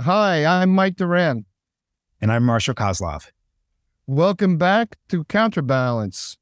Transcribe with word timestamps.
Hi, 0.00 0.46
I'm 0.46 0.70
Mike 0.70 0.96
Doran. 0.96 1.44
And 2.20 2.32
I'm 2.32 2.44
Marshall 2.44 2.74
Kosloff. 2.74 3.30
Welcome 4.06 4.56
back 4.56 4.96
to 5.10 5.22
Counterbalance. 5.24 6.38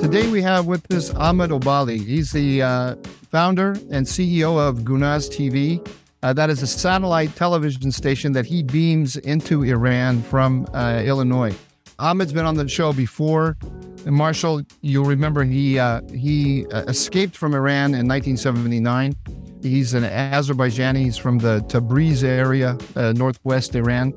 Today 0.00 0.28
we 0.30 0.42
have 0.42 0.66
with 0.66 0.92
us 0.92 1.14
Ahmed 1.14 1.50
Obali. 1.50 2.04
He's 2.04 2.32
the 2.32 2.62
uh, 2.62 2.96
founder 3.30 3.70
and 3.92 4.06
CEO 4.06 4.58
of 4.58 4.78
Gunaz 4.80 5.30
TV. 5.30 5.86
Uh, 6.24 6.32
that 6.32 6.48
is 6.48 6.62
a 6.62 6.66
satellite 6.66 7.36
television 7.36 7.92
station 7.92 8.32
that 8.32 8.46
he 8.46 8.62
beams 8.62 9.16
into 9.18 9.62
Iran 9.62 10.22
from 10.22 10.66
uh, 10.72 11.02
Illinois. 11.04 11.54
Ahmed's 11.98 12.32
been 12.32 12.46
on 12.46 12.54
the 12.54 12.66
show 12.66 12.94
before. 12.94 13.58
And 14.06 14.14
Marshall, 14.14 14.62
you'll 14.80 15.04
remember 15.04 15.44
he 15.44 15.78
uh, 15.78 16.00
he 16.14 16.64
uh, 16.68 16.84
escaped 16.84 17.36
from 17.36 17.54
Iran 17.54 17.92
in 17.92 18.08
1979. 18.08 19.14
He's 19.62 19.92
an 19.92 20.04
Azerbaijani. 20.04 20.96
He's 20.96 21.18
from 21.18 21.40
the 21.40 21.60
Tabriz 21.68 22.24
area, 22.24 22.78
uh, 22.96 23.12
northwest 23.12 23.74
Iran. 23.74 24.14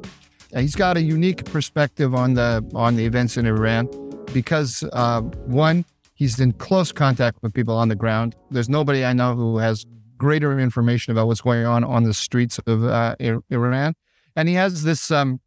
he's 0.56 0.76
got 0.76 0.96
a 0.96 1.02
unique 1.02 1.44
perspective 1.44 2.16
on 2.16 2.36
the 2.36 2.66
on 2.74 2.96
the 2.96 3.06
events 3.06 3.36
in 3.36 3.46
Iran 3.46 3.90
because 4.34 4.82
uh, 4.94 5.20
one, 5.46 5.84
he's 6.16 6.40
in 6.40 6.54
close 6.54 6.94
contact 6.94 7.44
with 7.44 7.54
people 7.54 7.76
on 7.76 7.90
the 7.90 7.96
ground. 7.96 8.34
There's 8.50 8.70
nobody 8.70 9.04
I 9.04 9.12
know 9.12 9.36
who 9.36 9.58
has 9.58 9.86
greater 10.18 10.60
information 10.60 11.12
about 11.12 11.28
what's 11.28 11.42
going 11.42 11.66
on 11.66 11.84
on 11.84 12.04
the 12.04 12.14
streets 12.14 12.60
of 12.66 12.84
uh, 12.84 13.16
Iran, 13.20 13.96
and 14.36 14.50
he 14.50 14.56
has 14.56 14.84
this 14.84 15.12
um, 15.12 15.40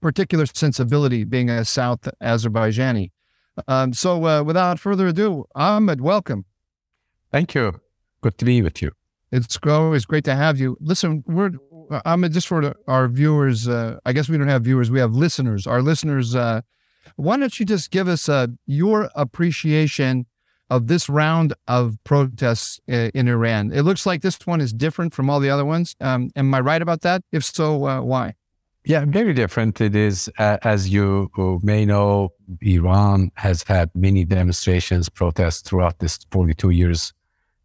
particular 0.00 0.46
sensibility, 0.46 1.24
being 1.24 1.50
a 1.50 1.64
South 1.64 2.08
Azerbaijani. 2.22 3.10
Um, 3.68 3.92
so, 3.92 4.26
uh, 4.26 4.42
without 4.42 4.80
further 4.80 5.08
ado, 5.08 5.44
Ahmed, 5.54 6.00
welcome. 6.00 6.44
Thank 7.30 7.54
you. 7.54 7.80
Good 8.20 8.38
to 8.38 8.44
be 8.44 8.62
with 8.62 8.82
you. 8.82 8.92
It's 9.30 9.58
always 9.66 10.04
great 10.06 10.24
to 10.24 10.34
have 10.34 10.58
you. 10.58 10.76
Listen, 10.80 11.24
we're 11.26 11.50
Ahmed, 12.04 12.32
just 12.32 12.46
for 12.46 12.74
our 12.88 13.08
viewers. 13.08 13.68
Uh, 13.68 13.98
I 14.04 14.12
guess 14.12 14.28
we 14.28 14.38
don't 14.38 14.48
have 14.48 14.62
viewers; 14.62 14.90
we 14.90 15.00
have 15.00 15.14
listeners. 15.14 15.66
Our 15.66 15.82
listeners 15.82 16.34
uh, 16.34 16.62
why 17.16 17.36
don't 17.36 17.58
you 17.58 17.66
just 17.66 17.90
give 17.90 18.08
us 18.08 18.28
uh, 18.28 18.48
your 18.66 19.10
appreciation 19.14 20.26
of 20.74 20.88
this 20.88 21.08
round 21.08 21.54
of 21.68 21.96
protests 22.04 22.80
uh, 22.90 23.10
in 23.14 23.28
Iran? 23.28 23.72
It 23.72 23.82
looks 23.82 24.06
like 24.06 24.22
this 24.22 24.38
one 24.44 24.60
is 24.60 24.72
different 24.72 25.14
from 25.14 25.30
all 25.30 25.40
the 25.40 25.50
other 25.50 25.64
ones. 25.64 25.94
Um, 26.00 26.30
am 26.34 26.52
I 26.54 26.60
right 26.60 26.82
about 26.82 27.02
that? 27.02 27.22
If 27.32 27.44
so, 27.44 27.86
uh, 27.86 28.00
why? 28.02 28.34
Yeah, 28.84 29.04
very 29.06 29.32
different. 29.32 29.80
It 29.80 29.96
is, 29.96 30.30
uh, 30.38 30.58
as 30.62 30.90
you 30.90 31.30
may 31.62 31.86
know, 31.86 32.32
Iran 32.60 33.30
has 33.36 33.62
had 33.62 33.90
many 33.94 34.24
demonstrations, 34.24 35.08
protests 35.08 35.62
throughout 35.62 36.00
this 36.00 36.18
42 36.30 36.70
years 36.70 37.12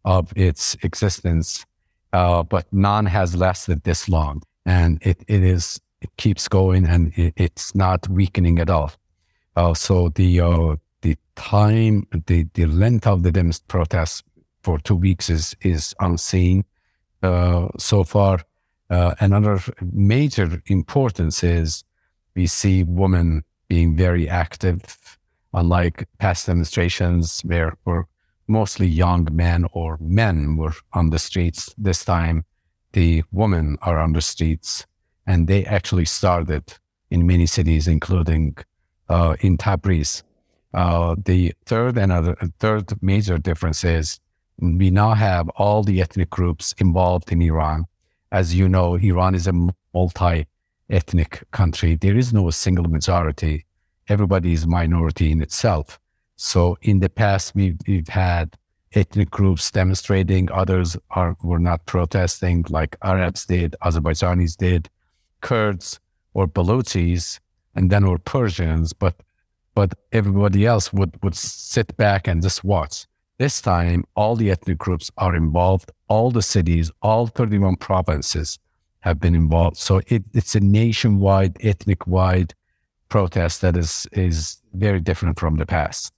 of 0.04 0.32
its 0.34 0.76
existence, 0.82 1.66
uh, 2.14 2.42
but 2.42 2.72
none 2.72 3.04
has 3.06 3.36
lasted 3.36 3.82
this 3.82 4.08
long. 4.08 4.42
And 4.64 4.98
it, 5.02 5.22
it 5.28 5.42
is, 5.42 5.78
it 6.00 6.10
keeps 6.16 6.48
going 6.48 6.86
and 6.86 7.12
it, 7.16 7.34
it's 7.36 7.74
not 7.74 8.08
weakening 8.08 8.58
at 8.58 8.70
all. 8.70 8.92
Uh, 9.56 9.74
so 9.74 10.08
the 10.10 10.40
uh, 10.40 10.76
the 11.02 11.16
time, 11.36 12.06
the, 12.26 12.46
the 12.54 12.66
length 12.66 13.06
of 13.06 13.22
the 13.22 13.30
demonst- 13.30 13.66
protest 13.68 14.24
for 14.62 14.78
two 14.78 14.96
weeks 14.96 15.30
is 15.30 15.56
is 15.62 15.94
unseen 16.00 16.64
uh, 17.22 17.68
so 17.78 18.04
far. 18.04 18.40
Uh, 18.90 19.14
another 19.20 19.60
major 19.92 20.62
importance 20.66 21.44
is 21.44 21.84
we 22.34 22.46
see 22.46 22.82
women 22.82 23.44
being 23.68 23.96
very 23.96 24.28
active, 24.28 25.18
unlike 25.54 26.08
past 26.18 26.46
demonstrations 26.46 27.40
where 27.42 27.76
were 27.84 28.06
mostly 28.48 28.86
young 28.86 29.28
men 29.30 29.64
or 29.72 29.96
men 30.00 30.56
were 30.56 30.74
on 30.92 31.10
the 31.10 31.18
streets. 31.18 31.72
This 31.78 32.04
time, 32.04 32.44
the 32.92 33.22
women 33.30 33.78
are 33.82 33.98
on 33.98 34.12
the 34.12 34.20
streets, 34.20 34.86
and 35.26 35.46
they 35.46 35.64
actually 35.64 36.04
started 36.04 36.64
in 37.10 37.26
many 37.26 37.46
cities, 37.46 37.86
including 37.86 38.56
uh, 39.08 39.36
in 39.40 39.56
Tabriz. 39.56 40.22
Uh, 40.72 41.16
the 41.24 41.52
third 41.66 41.98
and 41.98 42.12
other, 42.12 42.36
third 42.58 42.90
major 43.02 43.38
difference 43.38 43.82
is 43.84 44.20
we 44.58 44.90
now 44.90 45.14
have 45.14 45.48
all 45.50 45.82
the 45.82 46.00
ethnic 46.00 46.30
groups 46.30 46.74
involved 46.78 47.32
in 47.32 47.42
Iran. 47.42 47.86
As 48.30 48.54
you 48.54 48.68
know, 48.68 48.94
Iran 48.94 49.34
is 49.34 49.46
a 49.46 49.68
multi-ethnic 49.94 51.44
country. 51.50 51.96
There 51.96 52.16
is 52.16 52.32
no 52.32 52.50
single 52.50 52.84
majority. 52.84 53.66
Everybody 54.08 54.52
is 54.52 54.66
minority 54.66 55.32
in 55.32 55.42
itself. 55.42 55.98
So 56.36 56.76
in 56.82 57.00
the 57.00 57.08
past, 57.08 57.54
we've, 57.54 57.78
we've 57.86 58.08
had 58.08 58.56
ethnic 58.92 59.30
groups 59.30 59.70
demonstrating. 59.70 60.50
Others 60.50 60.96
are 61.10 61.36
were 61.42 61.58
not 61.58 61.86
protesting, 61.86 62.64
like 62.68 62.96
Arabs 63.02 63.46
did, 63.46 63.76
Azerbaijanis 63.82 64.56
did, 64.56 64.88
Kurds 65.40 66.00
or 66.34 66.46
Balochis 66.46 67.40
and 67.74 67.90
then 67.90 68.06
were 68.06 68.18
Persians, 68.18 68.92
but 68.92 69.14
but 69.74 69.94
everybody 70.12 70.66
else 70.66 70.92
would 70.92 71.22
would 71.22 71.34
sit 71.34 71.96
back 71.96 72.28
and 72.28 72.42
just 72.42 72.64
watch. 72.64 73.06
This 73.38 73.62
time, 73.62 74.04
all 74.16 74.36
the 74.36 74.50
ethnic 74.50 74.78
groups 74.78 75.10
are 75.16 75.34
involved. 75.34 75.90
All 76.08 76.30
the 76.30 76.42
cities, 76.42 76.90
all 77.00 77.26
31 77.26 77.76
provinces 77.76 78.58
have 79.00 79.18
been 79.18 79.34
involved. 79.34 79.78
So 79.78 80.02
it, 80.08 80.24
it's 80.34 80.54
a 80.54 80.60
nationwide, 80.60 81.56
ethnic-wide 81.60 82.54
protest 83.08 83.60
that 83.62 83.76
is 83.76 84.06
is 84.12 84.60
very 84.74 85.00
different 85.00 85.38
from 85.38 85.56
the 85.56 85.66
past. 85.66 86.12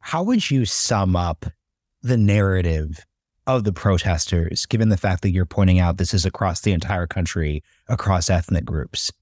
How 0.00 0.22
would 0.22 0.50
you 0.50 0.64
sum 0.64 1.14
up 1.14 1.46
the 2.02 2.16
narrative 2.16 3.06
of 3.46 3.64
the 3.64 3.72
protesters, 3.72 4.66
given 4.66 4.88
the 4.88 4.96
fact 4.96 5.22
that 5.22 5.30
you're 5.30 5.46
pointing 5.46 5.78
out 5.78 5.98
this 5.98 6.14
is 6.14 6.24
across 6.24 6.60
the 6.60 6.72
entire 6.72 7.06
country, 7.06 7.62
across 7.88 8.30
ethnic 8.30 8.64
groups? 8.64 9.12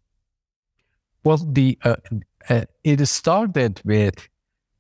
Well, 1.25 1.39
the 1.39 1.79
uh, 1.85 1.97
uh, 2.51 2.65
it 2.85 3.07
started 3.07 3.81
with 3.85 4.29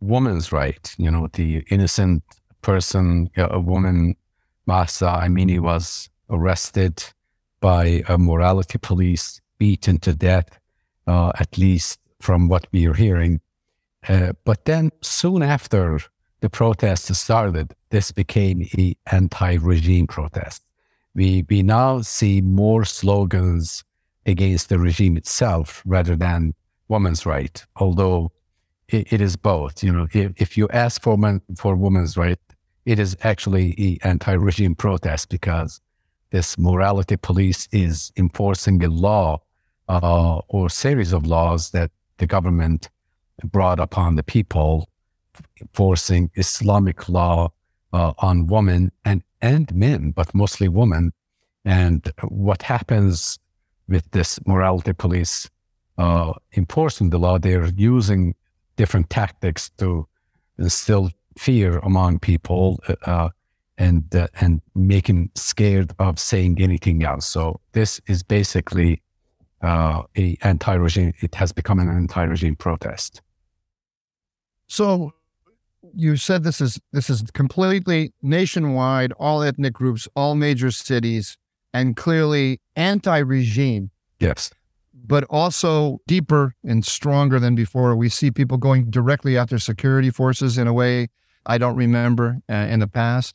woman's 0.00 0.52
right. 0.52 0.94
You 0.98 1.10
know, 1.10 1.28
the 1.32 1.64
innocent 1.70 2.22
person, 2.62 3.30
a 3.36 3.60
woman, 3.60 4.16
Mahsa 4.66 5.20
Amini, 5.22 5.60
was 5.60 6.10
arrested 6.28 7.02
by 7.60 8.02
a 8.08 8.18
morality 8.18 8.78
police, 8.78 9.40
beaten 9.58 9.98
to 10.00 10.14
death, 10.14 10.58
uh, 11.06 11.32
at 11.38 11.56
least 11.56 12.00
from 12.20 12.48
what 12.48 12.66
we 12.72 12.86
are 12.86 12.94
hearing. 12.94 13.40
Uh, 14.08 14.32
but 14.44 14.64
then 14.64 14.90
soon 15.02 15.42
after 15.42 16.00
the 16.40 16.50
protests 16.50 17.16
started, 17.18 17.74
this 17.90 18.10
became 18.10 18.66
an 18.76 18.94
anti-regime 19.12 20.06
protest. 20.06 20.62
We 21.14 21.44
we 21.50 21.62
now 21.62 22.00
see 22.02 22.40
more 22.40 22.84
slogans 22.84 23.84
against 24.26 24.68
the 24.68 24.78
regime 24.78 25.16
itself 25.16 25.82
rather 25.84 26.16
than 26.16 26.54
women's 26.90 27.24
right, 27.24 27.64
although 27.76 28.32
it, 28.88 29.12
it 29.12 29.20
is 29.20 29.36
both. 29.36 29.82
You 29.82 29.92
know, 29.92 30.08
if, 30.12 30.32
if 30.36 30.58
you 30.58 30.68
ask 30.68 31.02
for 31.02 31.16
men, 31.16 31.40
for 31.56 31.76
women's 31.76 32.16
right, 32.16 32.38
it 32.84 32.98
is 32.98 33.16
actually 33.22 33.98
anti-regime 34.02 34.74
protest 34.74 35.28
because 35.28 35.80
this 36.30 36.58
morality 36.58 37.16
police 37.16 37.68
is 37.72 38.12
enforcing 38.16 38.82
a 38.84 38.88
law 38.88 39.40
uh, 39.88 40.40
or 40.48 40.68
series 40.68 41.12
of 41.12 41.26
laws 41.26 41.70
that 41.70 41.90
the 42.18 42.26
government 42.26 42.88
brought 43.44 43.80
upon 43.80 44.16
the 44.16 44.22
people, 44.22 44.88
forcing 45.72 46.30
Islamic 46.34 47.08
law 47.08 47.52
uh, 47.92 48.12
on 48.18 48.46
women 48.46 48.92
and 49.04 49.22
and 49.42 49.74
men, 49.74 50.10
but 50.10 50.34
mostly 50.34 50.68
women. 50.68 51.12
And 51.64 52.12
what 52.28 52.62
happens 52.62 53.38
with 53.88 54.10
this 54.10 54.38
morality 54.46 54.92
police 54.92 55.48
uh, 56.00 56.32
enforcing 56.56 57.10
the 57.10 57.18
law, 57.18 57.38
they're 57.38 57.66
using 57.66 58.34
different 58.76 59.10
tactics 59.10 59.70
to 59.76 60.06
instill 60.58 61.10
fear 61.36 61.78
among 61.80 62.18
people 62.18 62.80
uh, 62.88 62.94
uh, 63.04 63.28
and 63.76 64.14
uh, 64.14 64.28
and 64.40 64.62
making 64.74 65.30
scared 65.34 65.92
of 65.98 66.18
saying 66.18 66.60
anything 66.60 67.04
else. 67.04 67.26
So 67.26 67.60
this 67.72 68.00
is 68.06 68.22
basically 68.22 69.02
uh, 69.60 70.02
a 70.16 70.38
anti-regime. 70.42 71.12
It 71.20 71.34
has 71.34 71.52
become 71.52 71.78
an 71.78 71.88
anti-regime 71.88 72.56
protest. 72.56 73.20
So 74.68 75.12
you 75.94 76.16
said 76.16 76.44
this 76.44 76.62
is 76.62 76.80
this 76.92 77.10
is 77.10 77.22
completely 77.34 78.14
nationwide, 78.22 79.12
all 79.18 79.42
ethnic 79.42 79.74
groups, 79.74 80.08
all 80.16 80.34
major 80.34 80.70
cities 80.70 81.36
and 81.74 81.94
clearly 81.94 82.60
anti 82.74 83.18
regime. 83.18 83.90
Yes. 84.18 84.50
But 85.06 85.24
also 85.24 86.00
deeper 86.06 86.54
and 86.64 86.84
stronger 86.84 87.40
than 87.40 87.54
before. 87.54 87.96
We 87.96 88.08
see 88.08 88.30
people 88.30 88.58
going 88.58 88.90
directly 88.90 89.36
after 89.36 89.58
security 89.58 90.10
forces 90.10 90.58
in 90.58 90.66
a 90.66 90.72
way 90.72 91.08
I 91.46 91.58
don't 91.58 91.76
remember 91.76 92.40
uh, 92.48 92.54
in 92.54 92.80
the 92.80 92.88
past. 92.88 93.34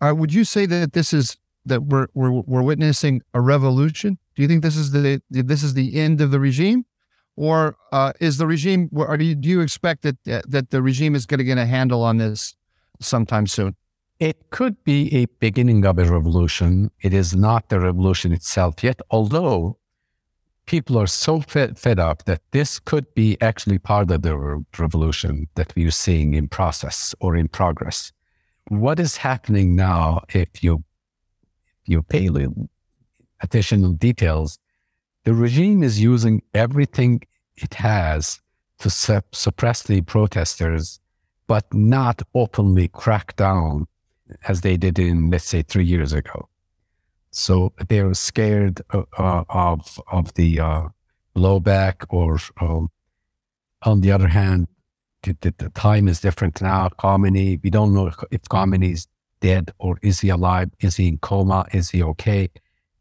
Uh, 0.00 0.14
would 0.16 0.32
you 0.32 0.44
say 0.44 0.66
that 0.66 0.92
this 0.92 1.12
is 1.12 1.36
that 1.66 1.84
we're, 1.84 2.08
we're 2.14 2.30
we're 2.30 2.62
witnessing 2.62 3.22
a 3.34 3.40
revolution? 3.40 4.18
Do 4.34 4.42
you 4.42 4.48
think 4.48 4.62
this 4.62 4.76
is 4.76 4.90
the 4.92 5.20
this 5.30 5.62
is 5.62 5.74
the 5.74 6.00
end 6.00 6.20
of 6.20 6.30
the 6.30 6.40
regime, 6.40 6.84
or 7.36 7.76
uh, 7.92 8.12
is 8.20 8.38
the 8.38 8.46
regime? 8.46 8.88
Or 8.94 9.16
do 9.16 9.24
you, 9.24 9.34
do 9.34 9.48
you 9.48 9.60
expect 9.60 10.02
that 10.02 10.16
that 10.48 10.70
the 10.70 10.82
regime 10.82 11.14
is 11.14 11.26
going 11.26 11.38
to 11.38 11.44
get 11.44 11.58
a 11.58 11.66
handle 11.66 12.02
on 12.02 12.18
this 12.18 12.56
sometime 13.00 13.46
soon? 13.46 13.76
It 14.18 14.50
could 14.50 14.82
be 14.84 15.12
a 15.14 15.26
beginning 15.40 15.84
of 15.84 15.98
a 15.98 16.04
revolution. 16.04 16.90
It 17.00 17.12
is 17.12 17.34
not 17.34 17.68
the 17.68 17.80
revolution 17.80 18.32
itself 18.32 18.82
yet, 18.82 19.00
although 19.10 19.78
people 20.66 20.98
are 20.98 21.06
so 21.06 21.40
fed, 21.40 21.78
fed 21.78 21.98
up 21.98 22.24
that 22.24 22.40
this 22.52 22.78
could 22.78 23.12
be 23.14 23.36
actually 23.40 23.78
part 23.78 24.10
of 24.10 24.22
the 24.22 24.36
re- 24.36 24.64
revolution 24.78 25.48
that 25.54 25.72
we're 25.76 25.90
seeing 25.90 26.34
in 26.34 26.48
process 26.48 27.14
or 27.20 27.36
in 27.36 27.48
progress. 27.48 28.12
What 28.68 29.00
is 29.00 29.16
happening 29.16 29.74
now, 29.76 30.22
if 30.32 30.62
you 30.62 30.84
you 31.84 32.02
pay 32.02 32.28
additional 33.40 33.92
details, 33.92 34.58
the 35.24 35.34
regime 35.34 35.82
is 35.82 36.00
using 36.00 36.42
everything 36.54 37.22
it 37.56 37.74
has 37.74 38.40
to 38.78 38.88
sup- 38.88 39.34
suppress 39.34 39.82
the 39.82 40.00
protesters, 40.02 41.00
but 41.46 41.72
not 41.74 42.22
openly 42.34 42.88
crack 42.88 43.34
down 43.36 43.86
as 44.48 44.60
they 44.60 44.76
did 44.76 44.98
in, 44.98 45.30
let's 45.30 45.44
say, 45.44 45.62
three 45.62 45.84
years 45.84 46.12
ago. 46.12 46.48
So 47.32 47.72
they're 47.88 48.12
scared 48.14 48.82
uh, 48.90 49.02
uh, 49.18 49.44
of 49.48 50.00
of 50.10 50.34
the 50.34 50.60
uh, 50.60 50.88
blowback, 51.34 52.04
or 52.10 52.38
um, 52.60 52.90
on 53.82 54.02
the 54.02 54.12
other 54.12 54.28
hand, 54.28 54.68
the, 55.22 55.36
the, 55.40 55.70
time 55.70 56.08
is 56.08 56.20
different 56.20 56.60
now. 56.60 56.90
Khamenei, 56.98 57.58
we 57.62 57.70
don't 57.70 57.94
know 57.94 58.12
if 58.30 58.42
Khamenei 58.42 58.92
is 58.92 59.06
dead 59.40 59.72
or 59.78 59.98
is 60.02 60.20
he 60.20 60.28
alive? 60.28 60.70
Is 60.80 60.96
he 60.96 61.08
in 61.08 61.18
coma? 61.18 61.66
Is 61.72 61.90
he 61.90 62.02
okay? 62.02 62.50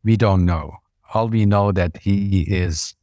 We 0.04 0.16
don't 0.16 0.46
know. 0.46 0.78
All 1.14 1.28
we 1.28 1.46
know 1.46 1.74
that 1.74 1.98
he 1.98 2.44
is 2.44 2.96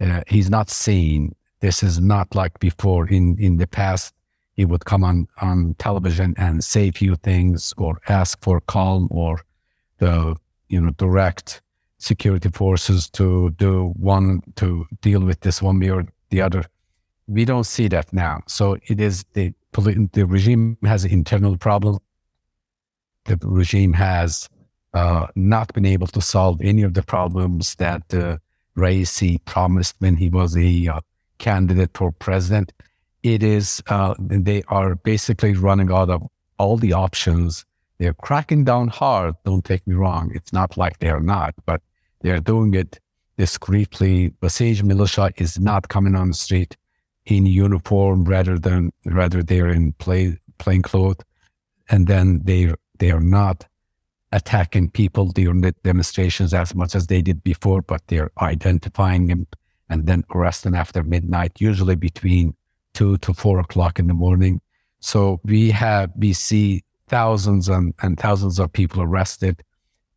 uh, 0.00 0.22
he's 0.28 0.48
not 0.48 0.70
seen. 0.70 1.34
This 1.60 1.82
is 1.82 2.00
not 2.00 2.36
like 2.36 2.60
before. 2.60 3.08
In 3.08 3.36
in 3.38 3.56
the 3.56 3.66
past, 3.66 4.14
he 4.52 4.64
would 4.64 4.84
come 4.84 5.02
on 5.02 5.26
on 5.40 5.74
television 5.78 6.34
and 6.38 6.62
say 6.62 6.88
a 6.88 6.92
few 6.92 7.16
things 7.16 7.74
or 7.76 8.00
ask 8.08 8.40
for 8.42 8.60
calm 8.60 9.08
or 9.10 9.40
the 9.98 10.36
you 10.68 10.80
know, 10.80 10.90
direct 10.90 11.62
security 11.98 12.48
forces 12.48 13.08
to 13.10 13.50
do 13.50 13.92
one 13.96 14.42
to 14.56 14.86
deal 15.00 15.20
with 15.20 15.40
this 15.40 15.60
one 15.60 15.80
way 15.80 15.90
or 15.90 16.06
the 16.30 16.40
other. 16.40 16.64
We 17.26 17.44
don't 17.44 17.64
see 17.64 17.88
that 17.88 18.12
now. 18.12 18.42
So 18.46 18.76
it 18.86 19.00
is 19.00 19.24
the 19.34 19.52
the 20.12 20.26
regime 20.26 20.78
has 20.84 21.04
internal 21.04 21.56
problem. 21.56 21.98
The 23.26 23.38
regime 23.42 23.92
has 23.92 24.48
uh, 24.94 25.26
not 25.36 25.72
been 25.74 25.84
able 25.84 26.06
to 26.08 26.20
solve 26.20 26.60
any 26.62 26.82
of 26.82 26.94
the 26.94 27.02
problems 27.02 27.74
that 27.76 28.02
uh, 28.14 28.38
Raisi 28.76 29.44
promised 29.44 29.96
when 29.98 30.16
he 30.16 30.30
was 30.30 30.56
a 30.56 30.88
uh, 30.88 31.00
candidate 31.38 31.90
for 31.94 32.10
president. 32.12 32.72
It 33.22 33.42
is 33.42 33.82
uh, 33.88 34.14
they 34.18 34.62
are 34.68 34.94
basically 34.94 35.52
running 35.52 35.92
out 35.92 36.08
of 36.08 36.22
all 36.58 36.76
the 36.76 36.92
options 36.92 37.64
they're 37.98 38.14
cracking 38.14 38.64
down 38.64 38.88
hard. 38.88 39.34
Don't 39.44 39.64
take 39.64 39.86
me 39.86 39.94
wrong. 39.94 40.30
It's 40.34 40.52
not 40.52 40.76
like 40.76 40.98
they're 40.98 41.20
not, 41.20 41.54
but 41.66 41.82
they're 42.20 42.40
doing 42.40 42.74
it 42.74 43.00
discreetly. 43.36 44.30
Basij 44.40 44.82
militia 44.82 45.30
is 45.36 45.58
not 45.58 45.88
coming 45.88 46.14
on 46.14 46.28
the 46.28 46.34
street 46.34 46.76
in 47.26 47.46
uniform 47.46 48.24
rather 48.24 48.58
than 48.58 48.92
rather 49.04 49.42
they're 49.42 49.68
in 49.68 49.92
play, 49.92 50.38
plain 50.58 50.82
clothes. 50.82 51.24
And 51.90 52.06
then 52.06 52.40
they 52.44 52.74
they 52.98 53.10
are 53.10 53.20
not 53.20 53.66
attacking 54.32 54.90
people 54.90 55.26
during 55.26 55.62
the 55.62 55.72
demonstrations 55.84 56.52
as 56.52 56.74
much 56.74 56.94
as 56.94 57.06
they 57.06 57.22
did 57.22 57.42
before, 57.42 57.80
but 57.80 58.02
they're 58.08 58.30
identifying 58.40 59.26
them 59.28 59.46
and 59.88 60.06
then 60.06 60.24
arresting 60.34 60.74
after 60.74 61.02
midnight, 61.02 61.60
usually 61.60 61.94
between 61.94 62.54
two 62.92 63.16
to 63.18 63.32
four 63.32 63.58
o'clock 63.58 63.98
in 63.98 64.06
the 64.06 64.14
morning. 64.14 64.60
So 65.00 65.40
we 65.44 65.70
have 65.70 66.10
we 66.16 66.32
see 66.32 66.82
thousands 67.08 67.68
and, 67.68 67.94
and 68.02 68.18
thousands 68.18 68.58
of 68.58 68.72
people 68.72 69.02
arrested. 69.02 69.62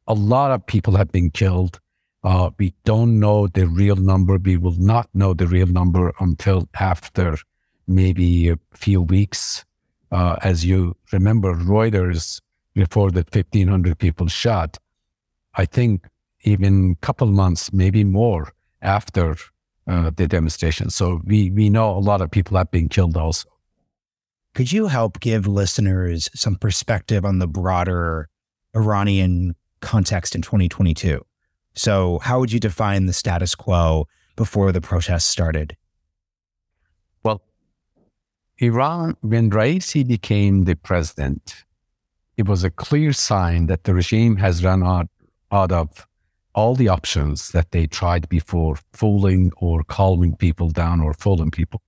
A 0.07 0.13
lot 0.13 0.51
of 0.51 0.65
people 0.65 0.95
have 0.95 1.11
been 1.11 1.29
killed. 1.31 1.79
Uh, 2.23 2.51
we 2.57 2.73
don't 2.85 3.19
know 3.19 3.47
the 3.47 3.67
real 3.67 3.95
number. 3.95 4.37
We 4.37 4.57
will 4.57 4.77
not 4.77 5.09
know 5.13 5.33
the 5.33 5.47
real 5.47 5.67
number 5.67 6.13
until 6.19 6.69
after 6.79 7.37
maybe 7.87 8.49
a 8.49 8.59
few 8.73 9.01
weeks. 9.01 9.65
Uh, 10.11 10.35
as 10.43 10.65
you 10.65 10.95
remember, 11.11 11.55
Reuters 11.55 12.41
reported 12.75 13.33
1,500 13.33 13.97
people 13.97 14.27
shot. 14.27 14.77
I 15.55 15.65
think 15.65 16.07
even 16.43 16.91
a 16.91 17.05
couple 17.05 17.27
months, 17.27 17.73
maybe 17.73 18.03
more 18.03 18.53
after 18.81 19.35
uh, 19.87 20.11
the 20.15 20.27
demonstration. 20.27 20.89
So 20.89 21.21
we, 21.25 21.51
we 21.51 21.69
know 21.69 21.91
a 21.91 21.99
lot 21.99 22.21
of 22.21 22.31
people 22.31 22.57
have 22.57 22.71
been 22.71 22.89
killed 22.89 23.17
also. 23.17 23.50
Could 24.53 24.71
you 24.71 24.87
help 24.87 25.21
give 25.21 25.47
listeners 25.47 26.29
some 26.35 26.55
perspective 26.55 27.23
on 27.23 27.39
the 27.39 27.47
broader 27.47 28.27
Iranian 28.75 29.55
context 29.79 30.35
in 30.35 30.41
2022? 30.41 31.25
So, 31.73 32.19
how 32.19 32.39
would 32.39 32.51
you 32.51 32.59
define 32.59 33.05
the 33.05 33.13
status 33.13 33.55
quo 33.55 34.07
before 34.35 34.73
the 34.73 34.81
protests 34.81 35.23
started? 35.23 35.77
Well, 37.23 37.41
Iran, 38.57 39.15
when 39.21 39.49
Raisi 39.49 40.05
became 40.05 40.65
the 40.65 40.75
president, 40.75 41.63
it 42.35 42.45
was 42.45 42.65
a 42.65 42.69
clear 42.69 43.13
sign 43.13 43.67
that 43.67 43.85
the 43.85 43.93
regime 43.93 44.35
has 44.37 44.65
run 44.65 44.83
out, 44.83 45.07
out 45.49 45.71
of 45.71 46.07
all 46.53 46.75
the 46.75 46.89
options 46.89 47.51
that 47.51 47.71
they 47.71 47.87
tried 47.87 48.27
before, 48.27 48.75
fooling 48.91 49.53
or 49.57 49.83
calming 49.85 50.35
people 50.35 50.69
down 50.69 50.99
or 50.99 51.13
fooling 51.13 51.51
people. 51.51 51.81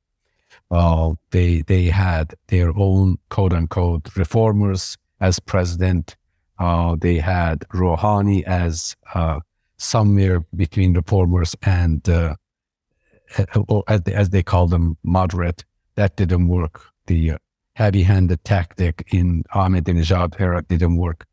Uh, 0.74 1.14
they 1.30 1.62
they 1.62 1.86
had 1.86 2.34
their 2.48 2.76
own 2.76 3.18
quote 3.30 3.54
unquote 3.54 4.10
reformers 4.18 4.98
as 5.22 5.40
president. 5.40 6.16
Uh, 6.58 6.96
they 7.00 7.20
had 7.20 7.60
Rouhani 7.74 8.44
as 8.44 8.96
uh, 9.14 9.40
somewhere 9.78 10.40
between 10.56 10.96
reformers 10.96 11.56
and, 11.62 12.10
uh, 12.10 12.36
or 13.68 13.84
as 13.88 14.02
they, 14.02 14.14
as 14.14 14.30
they 14.32 14.42
call 14.42 14.66
them, 14.68 14.98
moderate. 15.04 15.64
That 15.96 16.16
didn't 16.16 16.48
work. 16.48 16.82
The 17.06 17.32
uh, 17.32 17.38
heavy-handed 17.76 18.44
tactic 18.44 19.08
in 19.12 19.44
Ahmadinejad 19.54 20.40
era 20.40 20.64
didn't 20.64 20.98
work. 20.98 21.26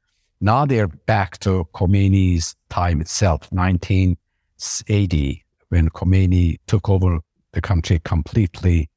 Now 0.42 0.66
they're 0.66 0.88
back 0.88 1.38
to 1.40 1.66
Khomeini's 1.74 2.56
time 2.68 3.00
itself, 3.00 3.50
1980, 3.52 5.44
when 5.68 5.88
Khomeini 5.90 6.58
took 6.66 6.90
over 6.90 7.20
the 7.52 7.60
country 7.62 8.00
completely 8.04 8.89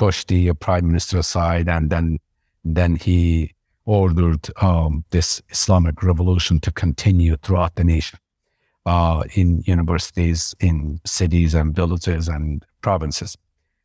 pushed 0.00 0.28
the 0.28 0.54
prime 0.54 0.86
minister 0.86 1.18
aside, 1.18 1.68
and 1.68 1.90
then 1.90 2.18
then 2.64 2.96
he 2.96 3.52
ordered 3.84 4.48
um, 4.62 5.04
this 5.10 5.42
Islamic 5.50 6.02
revolution 6.02 6.58
to 6.60 6.70
continue 6.72 7.36
throughout 7.36 7.74
the 7.74 7.84
nation, 7.84 8.18
uh, 8.86 9.22
in 9.34 9.62
universities, 9.66 10.54
in 10.60 11.00
cities 11.04 11.54
and 11.54 11.76
villages 11.76 12.28
and 12.28 12.64
provinces. 12.80 13.36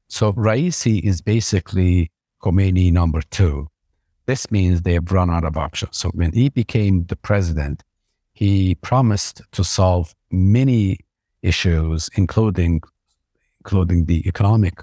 So 0.08 0.32
Raisi 0.34 1.02
is 1.04 1.22
basically 1.22 2.12
Khomeini 2.42 2.94
number 2.94 3.22
two. 3.38 3.68
This 4.26 4.50
means 4.52 4.82
they 4.82 4.94
have 4.94 5.12
run 5.12 5.30
out 5.30 5.44
of 5.44 5.58
options. 5.58 5.98
So 5.98 6.10
when 6.10 6.32
he 6.32 6.48
became 6.50 7.06
the 7.12 7.18
president, 7.18 7.84
he 8.32 8.76
promised 8.76 9.42
to 9.52 9.64
solve 9.64 10.16
many 10.32 11.00
issues, 11.42 12.10
including 12.16 12.82
including 13.60 14.06
the 14.06 14.20
economic 14.32 14.76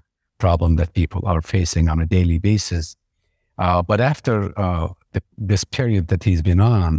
problem 0.43 0.71
that 0.81 0.91
people 1.03 1.23
are 1.33 1.43
facing 1.57 1.85
on 1.93 1.97
a 2.01 2.09
daily 2.17 2.39
basis. 2.51 2.87
Uh, 3.65 3.81
but 3.91 4.01
after 4.13 4.37
uh, 4.59 4.89
the, 5.15 5.23
this 5.51 5.63
period 5.79 6.05
that 6.09 6.25
he's 6.27 6.43
been 6.51 6.63
on, 6.79 6.91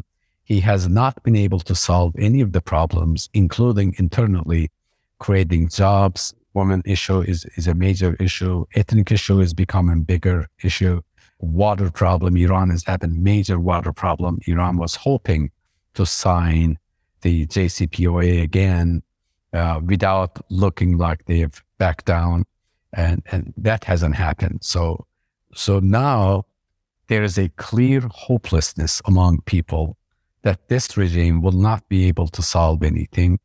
he 0.51 0.57
has 0.71 0.81
not 0.87 1.13
been 1.25 1.35
able 1.47 1.61
to 1.69 1.75
solve 1.75 2.11
any 2.27 2.41
of 2.45 2.49
the 2.55 2.63
problems, 2.73 3.19
including 3.33 3.89
internally 4.03 4.63
creating 5.25 5.63
jobs. 5.81 6.21
Women 6.53 6.81
issue 6.95 7.19
is, 7.33 7.39
is 7.59 7.67
a 7.67 7.75
major 7.85 8.11
issue. 8.27 8.57
Ethnic 8.81 9.11
issue 9.17 9.39
is 9.45 9.53
becoming 9.53 9.99
bigger 10.13 10.39
issue. 10.69 11.01
Water 11.39 11.89
problem. 11.91 12.37
Iran 12.37 12.71
is 12.71 12.83
having 12.91 13.13
major 13.31 13.59
water 13.59 13.93
problem. 14.03 14.33
Iran 14.53 14.77
was 14.77 14.93
hoping 15.07 15.51
to 15.97 16.05
sign 16.05 16.77
the 17.25 17.35
JCPOA 17.47 18.41
again 18.49 19.03
uh, 19.59 19.79
without 19.91 20.31
looking 20.49 20.91
like 21.05 21.19
they've 21.25 21.57
backed 21.77 22.05
down 22.05 22.45
and 22.93 23.23
and 23.31 23.53
that 23.57 23.83
hasn't 23.83 24.15
happened. 24.15 24.59
So 24.61 25.05
so 25.53 25.79
now 25.79 26.45
there 27.07 27.23
is 27.23 27.37
a 27.37 27.49
clear 27.49 28.01
hopelessness 28.11 29.01
among 29.05 29.41
people 29.41 29.97
that 30.43 30.67
this 30.67 30.97
regime 30.97 31.41
will 31.41 31.51
not 31.53 31.87
be 31.89 32.07
able 32.07 32.27
to 32.27 32.41
solve 32.41 32.83
anything, 32.83 33.39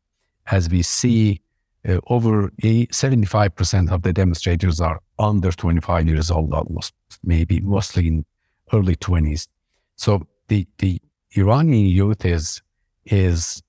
as 0.51 0.69
we 0.69 0.81
see. 0.81 1.41
Uh, 1.87 1.97
over 2.07 2.49
75% 2.59 3.89
of 3.89 4.01
the 4.01 4.11
demonstrators 4.11 4.81
are 4.81 4.99
under 5.17 5.49
25 5.49 6.07
years 6.07 6.29
old, 6.29 6.53
almost, 6.53 6.93
maybe 7.23 7.61
mostly 7.61 8.07
in 8.07 8.25
early 8.73 8.97
20s. 8.97 9.47
So 9.95 10.27
the, 10.49 10.67
the 10.79 11.01
Iranian 11.37 11.85
youth 11.85 12.25
is, 12.25 12.61
is 13.05 13.63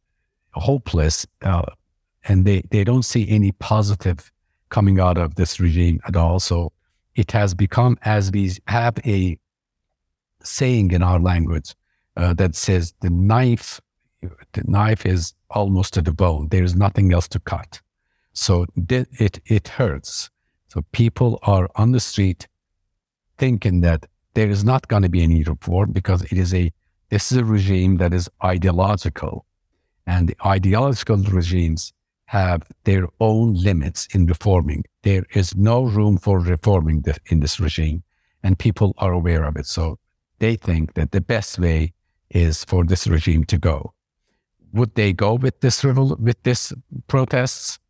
hopeless 0.55 1.25
uh, 1.43 1.67
and 2.25 2.45
they, 2.45 2.63
they 2.71 2.83
don't 2.83 3.05
see 3.05 3.29
any 3.29 3.53
positive 3.53 4.30
coming 4.71 5.01
out 5.01 5.19
of 5.19 5.35
this 5.35 5.61
regime 5.61 6.01
at 6.07 6.17
all. 6.17 6.41
So 6.41 6.73
it 7.15 7.33
has 7.33 7.55
become, 7.55 7.99
as 8.03 8.31
we 8.31 8.53
have 8.67 8.99
a 9.05 9.39
saying 10.43 10.93
in 10.93 11.03
our 11.03 11.21
language 11.21 11.75
uh, 12.17 12.35
that 12.35 12.55
says 12.55 12.95
the 13.01 13.11
knife, 13.11 13.81
the 14.21 14.63
knife 14.65 15.05
is 15.05 15.35
almost 15.51 15.95
to 15.95 16.03
the 16.03 16.13
bone. 16.13 16.49
There 16.49 16.65
is 16.65 16.75
nothing 16.75 17.13
else 17.13 17.29
to 17.29 17.41
cut. 17.41 17.81
So 18.33 18.67
it, 18.89 19.41
it 19.45 19.69
hurts. 19.69 20.31
So 20.69 20.83
people 20.93 21.39
are 21.43 21.69
on 21.75 21.93
the 21.93 22.01
street 22.01 22.47
thinking 23.39 23.81
that 23.81 24.07
there 24.35 24.49
is 24.49 24.65
not 24.65 24.87
going 24.89 25.03
to 25.03 25.09
be 25.09 25.23
any 25.23 25.43
reform 25.43 25.91
because 25.93 26.23
it 26.23 26.39
is 26.39 26.55
a, 26.55 26.73
this 27.09 27.33
is 27.33 27.39
a 27.39 27.45
regime 27.45 27.97
that 27.97 28.15
is 28.15 28.31
ideological 28.45 29.45
and 30.07 30.29
the 30.29 30.37
ideological 30.47 31.17
regimes 31.17 31.93
have 32.31 32.63
their 32.85 33.09
own 33.19 33.55
limits 33.55 34.07
in 34.15 34.25
reforming. 34.25 34.85
There 35.03 35.25
is 35.35 35.57
no 35.57 35.83
room 35.83 36.17
for 36.17 36.39
reforming 36.39 37.01
the, 37.01 37.17
in 37.27 37.41
this 37.41 37.59
regime, 37.59 38.05
and 38.45 38.57
people 38.57 38.95
are 38.99 39.13
aware 39.13 39.43
of 39.43 39.57
it. 39.57 39.67
So 39.67 39.99
they 40.39 40.55
think 40.55 40.95
that 40.95 41.11
the 41.11 41.21
best 41.21 41.59
way 41.59 41.93
is 42.31 42.65
for 42.65 42.85
this 42.85 43.09
regime 43.09 43.43
to 43.47 43.59
go. 43.59 43.95
Would 44.73 44.95
they 44.95 45.13
go 45.13 45.35
with 45.35 45.59
this 45.59 45.83
with 45.83 46.41
this 46.45 46.73
protests? 47.09 47.81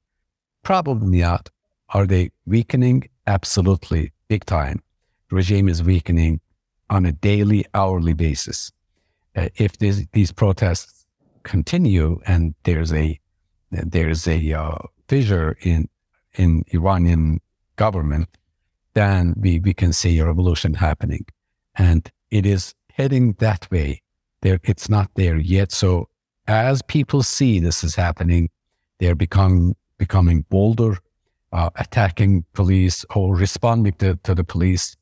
Probably 0.63 1.19
not. 1.19 1.51
Are 1.91 2.07
they 2.07 2.31
weakening? 2.47 3.11
Absolutely, 3.27 4.13
big 4.29 4.47
time. 4.47 4.83
The 5.29 5.37
regime 5.37 5.69
is 5.69 5.83
weakening 5.83 6.41
on 6.89 7.05
a 7.05 7.13
daily, 7.13 7.67
hourly 7.75 8.15
basis. 8.15 8.73
Uh, 9.37 9.51
if 9.57 9.77
this, 9.77 10.07
these 10.15 10.33
protests 10.33 11.05
continue 11.43 12.21
and 12.27 12.55
there's 12.65 12.95
a 12.95 13.21
there's 13.71 14.27
a 14.27 14.53
uh, 14.53 14.79
fissure 15.09 15.57
in 15.63 15.89
in 16.35 16.65
Iranian 16.73 17.41
government, 17.77 18.29
then 18.95 19.35
we, 19.37 19.59
we 19.59 19.75
can 19.75 19.93
see 19.93 20.19
a 20.19 20.27
revolution 20.27 20.75
happening. 20.75 21.27
And 21.75 22.11
it 22.31 22.47
is 22.47 22.75
heading 22.93 23.35
that 23.39 23.71
way. 23.71 24.03
There, 24.43 24.61
it's 24.63 24.89
not 24.89 25.11
there 25.15 25.39
yet. 25.39 25.73
So 25.73 26.09
as 26.47 26.83
people 26.83 27.23
see 27.23 27.61
this 27.61 27.85
is 27.85 27.95
happening, 27.95 28.51
they're 28.99 29.15
becoming 29.15 29.77
becoming 29.99 30.47
bolder, 30.49 30.97
uh, 31.53 31.69
attacking 31.77 32.45
police 32.55 33.05
or 33.15 33.37
responding 33.37 33.93
to, 33.95 34.17
to 34.23 34.35
the 34.35 34.45
police, 34.45 34.97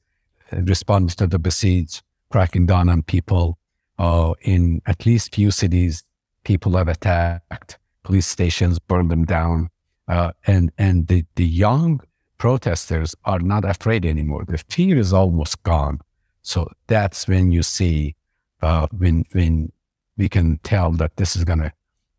responding 0.50 1.14
to 1.16 1.26
the 1.28 1.38
Basij, 1.38 2.02
cracking 2.30 2.66
down 2.66 2.88
on 2.88 3.02
people. 3.02 3.58
Uh, 3.98 4.34
in 4.42 4.80
at 4.86 5.06
least 5.06 5.34
few 5.34 5.50
cities, 5.50 6.04
people 6.44 6.76
have 6.76 6.88
attacked 6.88 7.78
police 8.02 8.26
stations, 8.26 8.78
burn 8.78 9.08
them 9.08 9.24
down. 9.24 9.70
Uh, 10.08 10.32
and 10.46 10.72
and 10.78 11.06
the, 11.08 11.24
the 11.34 11.44
young 11.44 12.00
protesters 12.38 13.14
are 13.24 13.40
not 13.40 13.64
afraid 13.64 14.06
anymore. 14.06 14.44
The 14.46 14.58
fear 14.58 14.96
is 14.96 15.12
almost 15.12 15.62
gone. 15.64 16.00
So 16.42 16.70
that's 16.86 17.28
when 17.28 17.52
you 17.52 17.62
see, 17.62 18.14
uh, 18.62 18.86
when 18.96 19.24
when 19.32 19.70
we 20.16 20.28
can 20.28 20.58
tell 20.62 20.92
that 20.92 21.16
this 21.16 21.36
is 21.36 21.44
going 21.44 21.58
to 21.58 21.72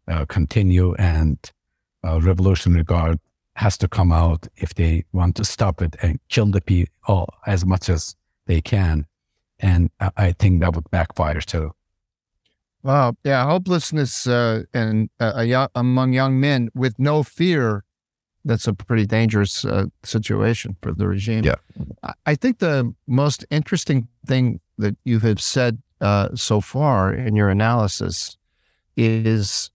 uh, 0.07 0.25
continue, 0.25 0.93
and 0.95 1.37
uh, 2.05 2.21
Revolutionary 2.21 2.83
Guard 2.83 3.19
has 3.55 3.77
to 3.77 3.87
come 3.87 4.11
out 4.11 4.47
if 4.55 4.73
they 4.75 5.03
want 5.11 5.35
to 5.35 5.43
stop 5.43 5.81
it 5.81 5.95
and 6.01 6.19
kill 6.29 6.45
the 6.45 6.61
people 6.61 7.33
as 7.45 7.65
much 7.65 7.89
as 7.89 8.15
they 8.45 8.61
can. 8.61 9.05
And 9.59 9.89
I 10.15 10.31
think 10.31 10.61
that 10.61 10.75
would 10.75 10.89
backfire 10.91 11.41
too. 11.41 11.73
Wow. 12.83 13.15
Yeah. 13.23 13.45
Hopelessness 13.45 14.27
uh, 14.27 14.63
and 14.73 15.09
uh, 15.19 15.41
young, 15.41 15.67
among 15.75 16.13
young 16.13 16.39
men 16.39 16.69
with 16.73 16.97
no 16.97 17.23
fear. 17.23 17.83
That's 18.45 18.67
a 18.67 18.73
pretty 18.73 19.05
dangerous 19.05 19.65
uh, 19.65 19.87
situation 20.03 20.77
for 20.81 20.93
the 20.93 21.07
regime. 21.07 21.43
Yeah. 21.43 21.55
I 22.25 22.35
think 22.35 22.59
the 22.59 22.93
most 23.05 23.45
interesting 23.51 24.07
thing 24.25 24.61
that 24.77 24.95
you 25.03 25.19
have 25.19 25.41
said 25.41 25.81
uh, 25.99 26.29
so 26.35 26.61
far 26.61 27.13
in 27.13 27.35
your 27.35 27.49
analysis 27.49 28.37
is 28.95 29.71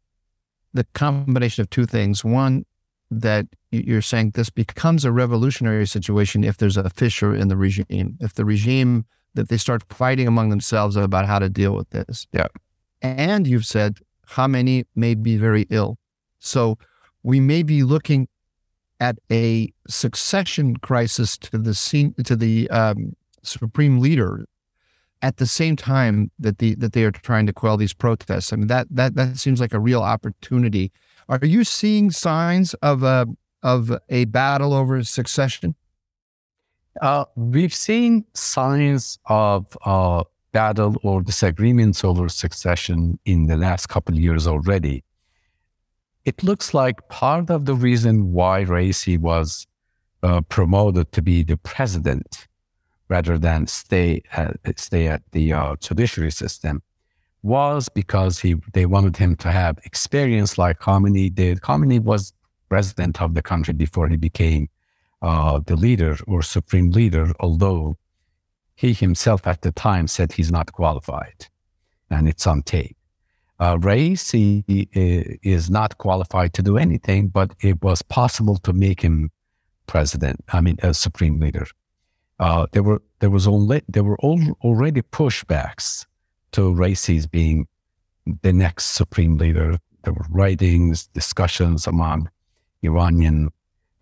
the 0.73 0.85
combination 0.95 1.61
of 1.61 1.69
two 1.69 1.85
things. 1.85 2.25
One, 2.25 2.65
that 3.11 3.47
you're 3.71 4.03
saying 4.03 4.31
this 4.31 4.51
becomes 4.51 5.05
a 5.05 5.13
revolutionary 5.13 5.87
situation 5.87 6.45
if 6.45 6.57
there's 6.57 6.77
a 6.77 6.89
fissure 6.91 7.35
in 7.35 7.49
the 7.49 7.57
regime, 7.57 8.17
if 8.21 8.35
the 8.35 8.45
regime 8.45 9.05
that 9.35 9.49
they 9.49 9.57
start 9.57 9.83
fighting 9.89 10.27
among 10.27 10.49
themselves 10.49 10.97
about 10.97 11.27
how 11.27 11.39
to 11.39 11.49
deal 11.49 11.75
with 11.75 11.91
this. 11.91 12.27
Yeah. 12.33 12.47
And 13.05 13.47
you've 13.47 13.67
said 13.67 13.99
Khamenei 14.31 14.87
may 14.97 15.15
be 15.15 15.37
very 15.37 15.67
ill. 15.69 15.99
So 16.39 16.79
we 17.23 17.39
may 17.39 17.63
be 17.63 17.83
looking 17.83 18.29
at 18.99 19.19
a 19.31 19.73
succession 19.87 20.79
crisis 20.79 21.37
to 21.39 21.59
the 21.59 21.75
scene, 21.75 22.15
to 22.25 22.35
the 22.35 22.71
um, 22.71 23.15
supreme 23.43 24.01
leader 24.01 24.47
at 25.21 25.37
the 25.37 25.47
same 25.47 25.77
time 25.77 26.31
that 26.39 26.59
the 26.59 26.75
that 26.77 26.93
they 26.95 27.05
are 27.05 27.11
trying 27.11 27.47
to 27.47 27.53
quell 27.53 27.77
these 27.77 27.93
protests. 27.93 28.53
I 28.53 28.57
mean 28.57 28.69
that 28.69 28.87
that 28.91 29.15
that 29.17 29.37
seems 29.39 29.61
like 29.61 29.75
a 29.75 29.81
real 29.81 30.03
opportunity. 30.03 30.91
Are 31.29 31.41
you 31.43 31.65
seeing 31.65 32.11
signs 32.11 32.75
of 32.75 33.03
a 33.03 33.27
of 33.63 33.93
a 34.09 34.25
battle 34.27 34.73
over 34.73 35.03
succession? 35.05 35.75
Uh, 37.01 37.25
we've 37.35 37.75
seen 37.75 38.25
signs 38.35 39.19
of 39.27 39.77
uh, 39.85 40.23
battle 40.55 40.97
or 41.03 41.21
disagreements 41.21 42.05
over 42.05 42.29
succession 42.29 43.19
in 43.27 43.47
the 43.49 43.57
last 43.57 43.89
couple 43.89 44.15
of 44.15 44.21
years 44.21 44.47
already. 44.47 45.05
It 46.25 46.43
looks 46.43 46.73
like 46.73 47.09
part 47.09 47.51
of 47.51 47.67
the 47.67 47.75
reason 47.75 48.33
why 48.33 48.65
Raisi 48.65 49.19
was 49.19 49.67
uh, 50.23 50.41
promoted 50.43 51.13
to 51.13 51.21
be 51.21 51.43
the 51.43 51.59
president 51.59 52.47
rather 53.09 53.37
than 53.37 53.67
stay 53.67 54.23
at, 54.33 54.57
stay 54.79 55.09
at 55.09 55.23
the 55.33 55.53
uh, 55.53 55.77
judiciary 55.77 56.31
system 56.31 56.83
was 57.43 57.91
because 57.91 58.39
he 58.39 58.55
they 58.73 58.87
wanted 58.87 59.17
him 59.19 59.37
to 59.37 59.51
have 59.51 59.79
experience 59.85 60.57
like 60.57 60.79
Khamenei 60.79 61.35
did. 61.35 61.61
Khamenei 61.61 62.01
was 62.01 62.33
president 62.71 63.21
of 63.21 63.35
the 63.35 63.43
country 63.43 63.75
before 63.75 64.09
he 64.09 64.17
became 64.17 64.69
uh, 65.21 65.61
the 65.67 65.77
leader 65.77 66.17
or 66.27 66.41
supreme 66.43 66.91
leader, 66.91 67.27
although 67.41 67.99
he 68.75 68.93
himself 68.93 69.47
at 69.47 69.63
the 69.63 69.73
time 69.73 70.07
said 70.09 70.33
he's 70.33 70.51
not 70.51 70.73
qualified, 70.73 71.47
and 72.11 72.29
it's 72.29 72.47
on 72.47 72.63
tape. 72.63 72.97
Uh, 73.61 73.77
Raisi 73.77 74.89
is 75.43 75.71
not 75.71 75.99
qualified 75.99 76.53
to 76.55 76.63
do 76.63 76.77
anything, 76.77 77.29
but 77.29 77.55
it 77.61 77.83
was 77.83 78.03
possible 78.03 78.57
to 78.59 78.73
make 78.73 79.01
him 79.01 79.31
president. 79.87 80.45
I 80.53 80.61
mean, 80.61 80.77
a 80.83 80.93
supreme 80.93 81.39
leader. 81.39 81.67
Uh, 82.41 82.67
there 82.73 82.83
were 82.83 83.01
there 83.21 83.31
was 83.31 83.47
only 83.47 83.83
there 83.89 84.03
were 84.03 84.19
already 84.19 85.03
pushbacks 85.03 86.05
to 86.53 86.75
Raisi's 86.75 87.27
being 87.27 87.69
the 88.43 88.53
next 88.53 88.87
supreme 88.87 89.37
leader. 89.37 89.79
There 90.03 90.13
were 90.13 90.27
writings, 90.31 91.07
discussions 91.09 91.87
among 91.87 92.29
Iranian 92.83 93.51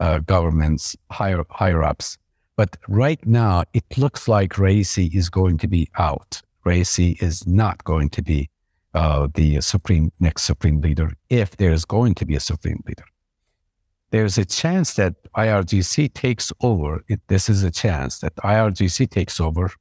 uh, 0.01 0.19
governments, 0.19 0.97
higher 1.11 1.45
higher 1.51 1.83
ups 1.83 2.17
but 2.63 2.77
right 2.87 3.27
now, 3.27 3.65
it 3.75 3.99
looks 3.99 4.29
like 4.29 4.51
Raisi 4.53 5.13
is 5.13 5.29
going 5.29 5.59
to 5.59 5.67
be 5.67 5.89
out. 5.99 6.41
Raisi 6.65 7.21
is 7.21 7.45
not 7.45 7.83
going 7.83 8.09
to 8.11 8.23
be 8.23 8.51
uh, 8.95 9.27
the 9.35 9.61
supreme 9.61 10.13
next 10.21 10.43
supreme 10.43 10.81
leader 10.81 11.11
if 11.29 11.57
there 11.57 11.73
is 11.73 11.85
going 11.85 12.15
to 12.15 12.25
be 12.25 12.37
a 12.37 12.45
supreme 12.53 12.81
leader. 12.87 13.09
There's 14.13 14.39
a 14.39 14.45
chance 14.45 14.95
that 14.95 15.15
IRGC 15.33 16.15
takes 16.15 16.53
over. 16.61 17.03
It, 17.09 17.21
this 17.27 17.49
is 17.49 17.65
a 17.65 17.73
chance 17.73 18.21
that 18.21 18.37
IRGC 18.37 19.11
takes 19.11 19.41
over, 19.41 19.73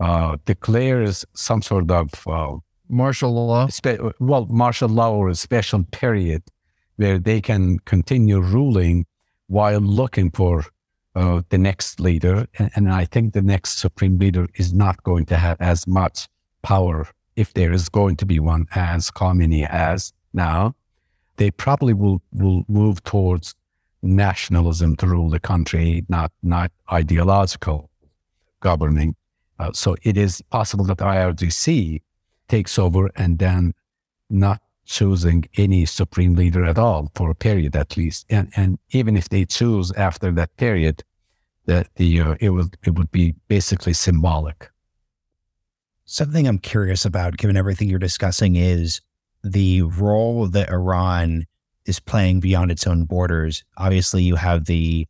uh, 0.00 0.38
declares 0.44 1.24
some 1.34 1.62
sort 1.62 1.88
of 1.88 2.10
uh, 2.26 2.56
martial 2.88 3.32
law. 3.32 3.68
Spe- 3.68 4.02
well, 4.18 4.44
martial 4.46 4.88
law 4.88 5.14
or 5.14 5.28
a 5.28 5.36
special 5.36 5.84
period 5.92 6.42
where 6.96 7.20
they 7.20 7.40
can 7.40 7.78
continue 7.92 8.40
ruling 8.40 9.06
while 9.46 9.78
looking 9.78 10.32
for 10.32 10.64
uh, 11.14 11.42
the 11.48 11.58
next 11.58 12.00
leader. 12.00 12.46
And, 12.58 12.70
and, 12.74 12.92
I 12.92 13.04
think 13.04 13.32
the 13.32 13.42
next 13.42 13.78
supreme 13.78 14.18
leader 14.18 14.46
is 14.54 14.72
not 14.72 15.02
going 15.02 15.26
to 15.26 15.36
have 15.36 15.56
as 15.60 15.86
much 15.86 16.28
power, 16.62 17.08
if 17.36 17.54
there 17.54 17.72
is 17.72 17.88
going 17.88 18.16
to 18.16 18.26
be 18.26 18.38
one, 18.38 18.66
as 18.74 19.10
Khamenei 19.10 19.68
has 19.68 20.12
now. 20.32 20.74
They 21.36 21.50
probably 21.50 21.94
will, 21.94 22.20
will 22.32 22.64
move 22.68 23.02
towards 23.04 23.54
nationalism 24.02 24.96
to 24.96 25.06
rule 25.06 25.30
the 25.30 25.40
country, 25.40 26.04
not, 26.08 26.32
not 26.42 26.70
ideological 26.92 27.90
governing. 28.60 29.14
Uh, 29.58 29.72
so 29.72 29.96
it 30.02 30.16
is 30.16 30.42
possible 30.50 30.84
that 30.84 30.98
IRGC 30.98 32.00
takes 32.48 32.78
over 32.78 33.10
and 33.16 33.38
then 33.38 33.74
not 34.30 34.60
choosing 34.88 35.44
any 35.58 35.84
supreme 35.84 36.34
leader 36.34 36.64
at 36.64 36.78
all 36.78 37.12
for 37.14 37.30
a 37.30 37.34
period 37.34 37.76
at 37.76 37.96
least. 37.96 38.24
And, 38.30 38.50
and 38.56 38.78
even 38.90 39.16
if 39.16 39.28
they 39.28 39.44
choose 39.44 39.92
after 39.92 40.32
that 40.32 40.56
period, 40.56 41.04
that 41.66 41.88
the 41.96 42.20
uh, 42.20 42.34
it 42.40 42.50
would 42.50 42.76
it 42.82 42.94
would 42.94 43.12
be 43.12 43.34
basically 43.46 43.92
symbolic. 43.92 44.70
Something 46.06 46.48
I'm 46.48 46.58
curious 46.58 47.04
about, 47.04 47.36
given 47.36 47.58
everything 47.58 47.90
you're 47.90 47.98
discussing, 47.98 48.56
is 48.56 49.02
the 49.44 49.82
role 49.82 50.48
that 50.48 50.70
Iran 50.70 51.44
is 51.84 52.00
playing 52.00 52.40
beyond 52.40 52.70
its 52.70 52.86
own 52.86 53.04
borders. 53.04 53.64
Obviously, 53.76 54.22
you 54.22 54.36
have 54.36 54.64
the 54.64 55.06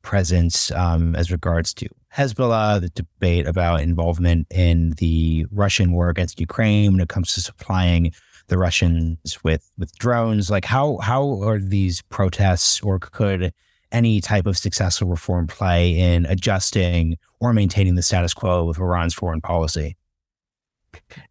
presence 0.00 0.70
um, 0.72 1.14
as 1.14 1.30
regards 1.30 1.74
to 1.74 1.88
Hezbollah, 2.16 2.80
the 2.80 2.88
debate 2.88 3.46
about 3.46 3.82
involvement 3.82 4.46
in 4.50 4.94
the 4.96 5.44
Russian 5.50 5.92
war 5.92 6.08
against 6.08 6.40
Ukraine 6.40 6.92
when 6.92 7.02
it 7.02 7.10
comes 7.10 7.34
to 7.34 7.42
supplying 7.42 8.12
the 8.48 8.58
Russians 8.58 9.38
with 9.44 9.70
with 9.78 9.96
drones. 9.98 10.50
Like 10.50 10.64
how 10.64 10.98
how 10.98 11.42
are 11.42 11.58
these 11.58 12.02
protests 12.02 12.80
or 12.80 12.98
could 12.98 13.52
any 13.92 14.20
type 14.20 14.46
of 14.46 14.58
successful 14.58 15.08
reform 15.08 15.46
play 15.46 15.98
in 15.98 16.26
adjusting 16.26 17.16
or 17.40 17.52
maintaining 17.52 17.94
the 17.94 18.02
status 18.02 18.34
quo 18.34 18.64
with 18.64 18.78
Iran's 18.78 19.14
foreign 19.14 19.40
policy? 19.40 19.96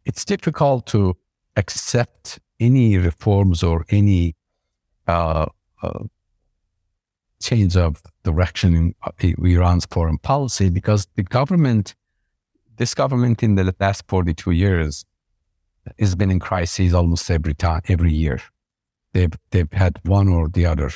It's 0.06 0.26
difficult 0.26 0.88
to 0.88 1.16
accept 1.56 2.40
any 2.60 2.98
reforms 2.98 3.64
or 3.64 3.86
any 3.90 4.36
uh, 5.08 5.48
uh, 5.82 6.04
change 7.42 7.76
of 7.78 8.02
direction 8.24 8.76
in 8.76 8.96
uh, 9.04 9.12
Iran's 9.22 9.86
foreign 9.86 10.18
policy 10.18 10.70
because 10.70 11.08
the 11.16 11.24
government, 11.24 11.96
this 12.78 12.94
government 12.94 13.44
in 13.44 13.56
the 13.56 13.74
last 13.80 14.04
42 14.08 14.52
years, 14.52 15.06
has 16.00 16.16
been 16.16 16.32
in 16.32 16.40
crises 16.40 16.94
almost 16.94 17.30
every 17.30 17.54
time, 17.54 17.82
every 17.88 18.14
year. 18.14 18.40
They've, 19.14 19.34
they've 19.52 19.72
had 19.72 20.00
one 20.04 20.28
or 20.28 20.50
the 20.50 20.66
other 20.66 20.92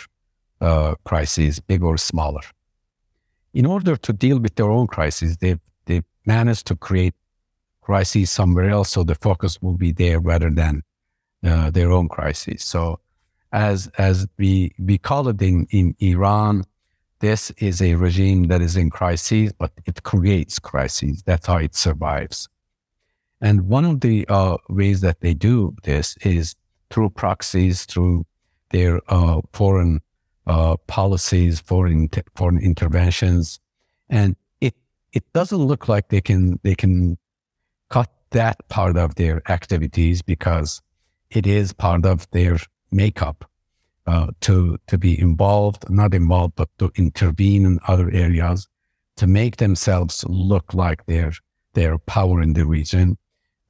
uh, 0.59 0.95
crises, 1.05 1.59
big 1.59 1.83
or 1.83 1.97
smaller. 1.97 2.41
In 3.53 3.65
order 3.65 3.95
to 3.95 4.13
deal 4.13 4.39
with 4.39 4.55
their 4.55 4.69
own 4.69 4.87
crises, 4.87 5.37
they've, 5.37 5.59
they've 5.85 6.05
managed 6.25 6.67
to 6.67 6.75
create 6.75 7.15
crises 7.81 8.29
somewhere 8.29 8.69
else, 8.69 8.91
so 8.91 9.03
the 9.03 9.15
focus 9.15 9.61
will 9.61 9.77
be 9.77 9.91
there 9.91 10.19
rather 10.19 10.49
than 10.49 10.83
uh, 11.43 11.71
their 11.71 11.91
own 11.91 12.07
crises. 12.07 12.63
So, 12.63 12.99
as 13.51 13.87
as 13.97 14.27
we 14.37 14.71
we 14.79 14.97
call 14.97 15.27
it 15.27 15.41
in, 15.41 15.67
in 15.71 15.95
Iran, 15.99 16.63
this 17.19 17.51
is 17.57 17.81
a 17.81 17.95
regime 17.95 18.43
that 18.47 18.61
is 18.61 18.77
in 18.77 18.89
crises, 18.89 19.51
but 19.53 19.71
it 19.85 20.03
creates 20.03 20.59
crises. 20.59 21.21
That's 21.25 21.47
how 21.47 21.57
it 21.57 21.75
survives. 21.75 22.47
And 23.41 23.67
one 23.67 23.85
of 23.85 24.01
the 24.01 24.25
uh, 24.29 24.57
ways 24.69 25.01
that 25.01 25.21
they 25.21 25.33
do 25.33 25.75
this 25.83 26.15
is 26.21 26.55
through 26.91 27.09
proxies, 27.09 27.85
through 27.85 28.25
their 28.69 29.01
uh, 29.07 29.41
foreign 29.53 30.01
uh, 30.45 30.77
policies, 30.87 31.59
foreign 31.59 32.09
foreign 32.35 32.59
interventions, 32.59 33.59
and 34.09 34.35
it 34.59 34.75
it 35.13 35.23
doesn't 35.33 35.57
look 35.57 35.87
like 35.87 36.09
they 36.09 36.21
can 36.21 36.59
they 36.63 36.75
can 36.75 37.17
cut 37.89 38.09
that 38.31 38.57
part 38.69 38.97
of 38.97 39.15
their 39.15 39.41
activities 39.51 40.21
because 40.21 40.81
it 41.29 41.47
is 41.47 41.73
part 41.73 42.05
of 42.05 42.29
their 42.31 42.57
makeup 42.91 43.49
uh, 44.07 44.27
to 44.41 44.77
to 44.87 44.97
be 44.97 45.19
involved, 45.19 45.89
not 45.89 46.13
involved, 46.13 46.55
but 46.55 46.69
to 46.79 46.91
intervene 46.95 47.65
in 47.65 47.79
other 47.87 48.09
areas 48.11 48.67
to 49.17 49.27
make 49.27 49.57
themselves 49.57 50.23
look 50.27 50.73
like 50.73 51.05
their 51.05 51.31
their 51.73 51.97
power 51.97 52.41
in 52.41 52.53
the 52.53 52.65
region, 52.65 53.17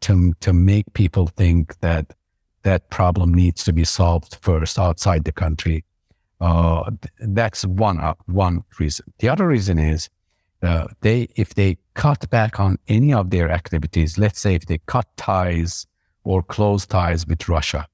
to 0.01 0.34
to 0.39 0.53
make 0.53 0.91
people 0.93 1.27
think 1.27 1.79
that 1.79 2.13
that 2.63 2.89
problem 2.89 3.34
needs 3.34 3.63
to 3.63 3.74
be 3.74 3.84
solved 3.84 4.38
first 4.41 4.77
outside 4.77 5.24
the 5.24 5.31
country 5.31 5.84
uh, 6.41 6.89
that's 7.20 7.65
one 7.65 8.00
uh, 8.00 8.15
one 8.25 8.63
reason. 8.79 9.05
The 9.20 9.29
other 9.29 9.48
reason 9.48 9.77
is 9.77 10.10
uh, 10.63 10.88
they 11.01 11.27
if 11.36 11.53
they 11.53 11.77
cut 11.93 12.27
back 12.31 12.60
on 12.60 12.79
any 12.88 13.13
of 13.13 13.29
their 13.29 13.51
activities, 13.51 14.17
let's 14.17 14.39
say 14.39 14.55
if 14.55 14.65
they 14.65 14.79
cut 14.88 15.05
ties 15.17 15.86
or 16.24 16.41
close 16.41 16.88
ties 16.88 17.27
with 17.27 17.48
Russia, 17.48 17.88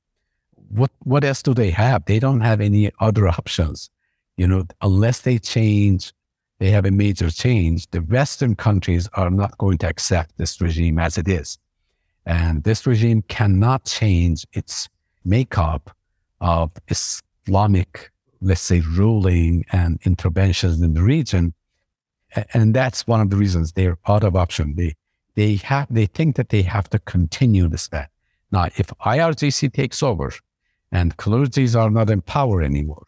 what 0.70 0.92
what 1.04 1.26
else 1.26 1.44
do 1.44 1.54
they 1.54 1.72
have? 1.72 2.06
They 2.06 2.20
don't 2.20 2.40
have 2.40 2.62
any 2.62 2.90
other 3.02 3.28
options. 3.28 3.90
You 4.38 4.48
know, 4.48 4.66
unless 4.82 5.22
they 5.22 5.40
change, 5.40 6.14
they 6.60 6.70
have 6.70 6.86
a 6.86 6.92
major 6.92 7.30
change. 7.30 7.90
The 7.92 8.00
Western 8.00 8.56
countries 8.56 9.10
are 9.14 9.30
not 9.30 9.58
going 9.58 9.80
to 9.80 9.90
accept 9.90 10.38
this 10.38 10.62
regime 10.62 11.00
as 11.00 11.18
it 11.18 11.28
is, 11.28 11.58
and 12.28 12.64
this 12.64 12.86
regime 12.86 13.24
cannot 13.24 13.86
change 13.86 14.46
its 14.54 14.88
makeup 15.26 15.90
of 16.40 16.72
Islamic 16.88 18.12
let's 18.42 18.62
say, 18.62 18.82
ruling 18.82 19.66
and 19.72 20.00
interventions 20.06 20.82
in 20.82 20.94
the 20.94 21.04
region. 21.04 21.54
And 22.54 22.74
that's 22.74 23.08
one 23.08 23.22
of 23.22 23.30
the 23.30 23.38
reasons 23.38 23.72
they're 23.72 23.98
out 24.08 24.24
of 24.24 24.36
option. 24.36 24.76
They, 24.76 24.96
they 25.36 25.56
have, 25.56 25.88
they 25.90 26.06
think 26.06 26.36
that 26.36 26.50
they 26.50 26.62
have 26.64 26.90
to 26.92 27.00
continue 27.00 27.68
this 27.68 27.88
that. 27.90 28.10
Now, 28.52 28.66
if 28.78 28.88
IRGC 29.06 29.74
takes 29.74 30.04
over 30.04 30.32
and 30.92 31.18
clergies 31.18 31.80
are 31.80 31.90
not 31.90 32.10
in 32.10 32.22
power 32.22 32.62
anymore, 32.62 33.06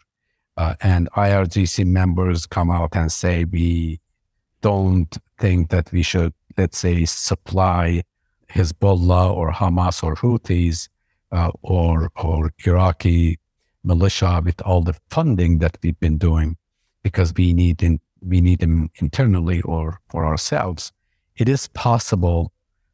uh, 0.58 0.76
and 0.82 1.10
IRGC 1.12 1.86
members 1.86 2.46
come 2.46 2.70
out 2.70 2.96
and 2.96 3.12
say, 3.12 3.46
we 3.46 4.02
don't 4.62 5.18
think 5.38 5.70
that 5.70 5.92
we 5.92 6.04
should, 6.04 6.34
let's 6.58 6.78
say, 6.78 7.06
supply 7.06 8.04
Hezbollah 8.50 9.34
or 9.36 9.52
Hamas 9.52 10.04
or 10.04 10.16
Houthis 10.16 10.90
uh, 11.32 11.52
or, 11.62 12.10
or 12.16 12.52
Iraqi 12.66 13.40
militia 13.84 14.42
with 14.44 14.62
all 14.62 14.82
the 14.82 14.96
funding 15.10 15.60
that 15.60 15.78
we've 15.82 16.00
been 16.00 16.18
doing 16.18 16.58
because 17.04 17.34
we 17.36 17.54
need 17.54 17.82
in, 17.82 18.00
we 18.22 18.42
need 18.42 18.60
them 18.60 18.90
internally 19.00 19.62
or 19.62 20.00
for 20.10 20.26
ourselves. 20.26 20.92
It 21.38 21.48
is 21.48 21.68
possible 21.70 22.52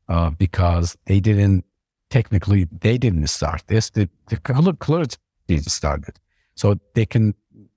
uh, 0.08 0.30
because 0.32 0.96
they 1.06 1.20
didn't 1.20 1.66
technically 2.10 2.68
they 2.72 2.98
didn't 2.98 3.28
start 3.28 3.64
this. 3.68 3.90
The, 3.90 4.08
the 4.28 4.38
clergy 4.38 5.18
started, 5.62 6.20
so 6.54 6.80
they 6.94 7.06
can 7.06 7.34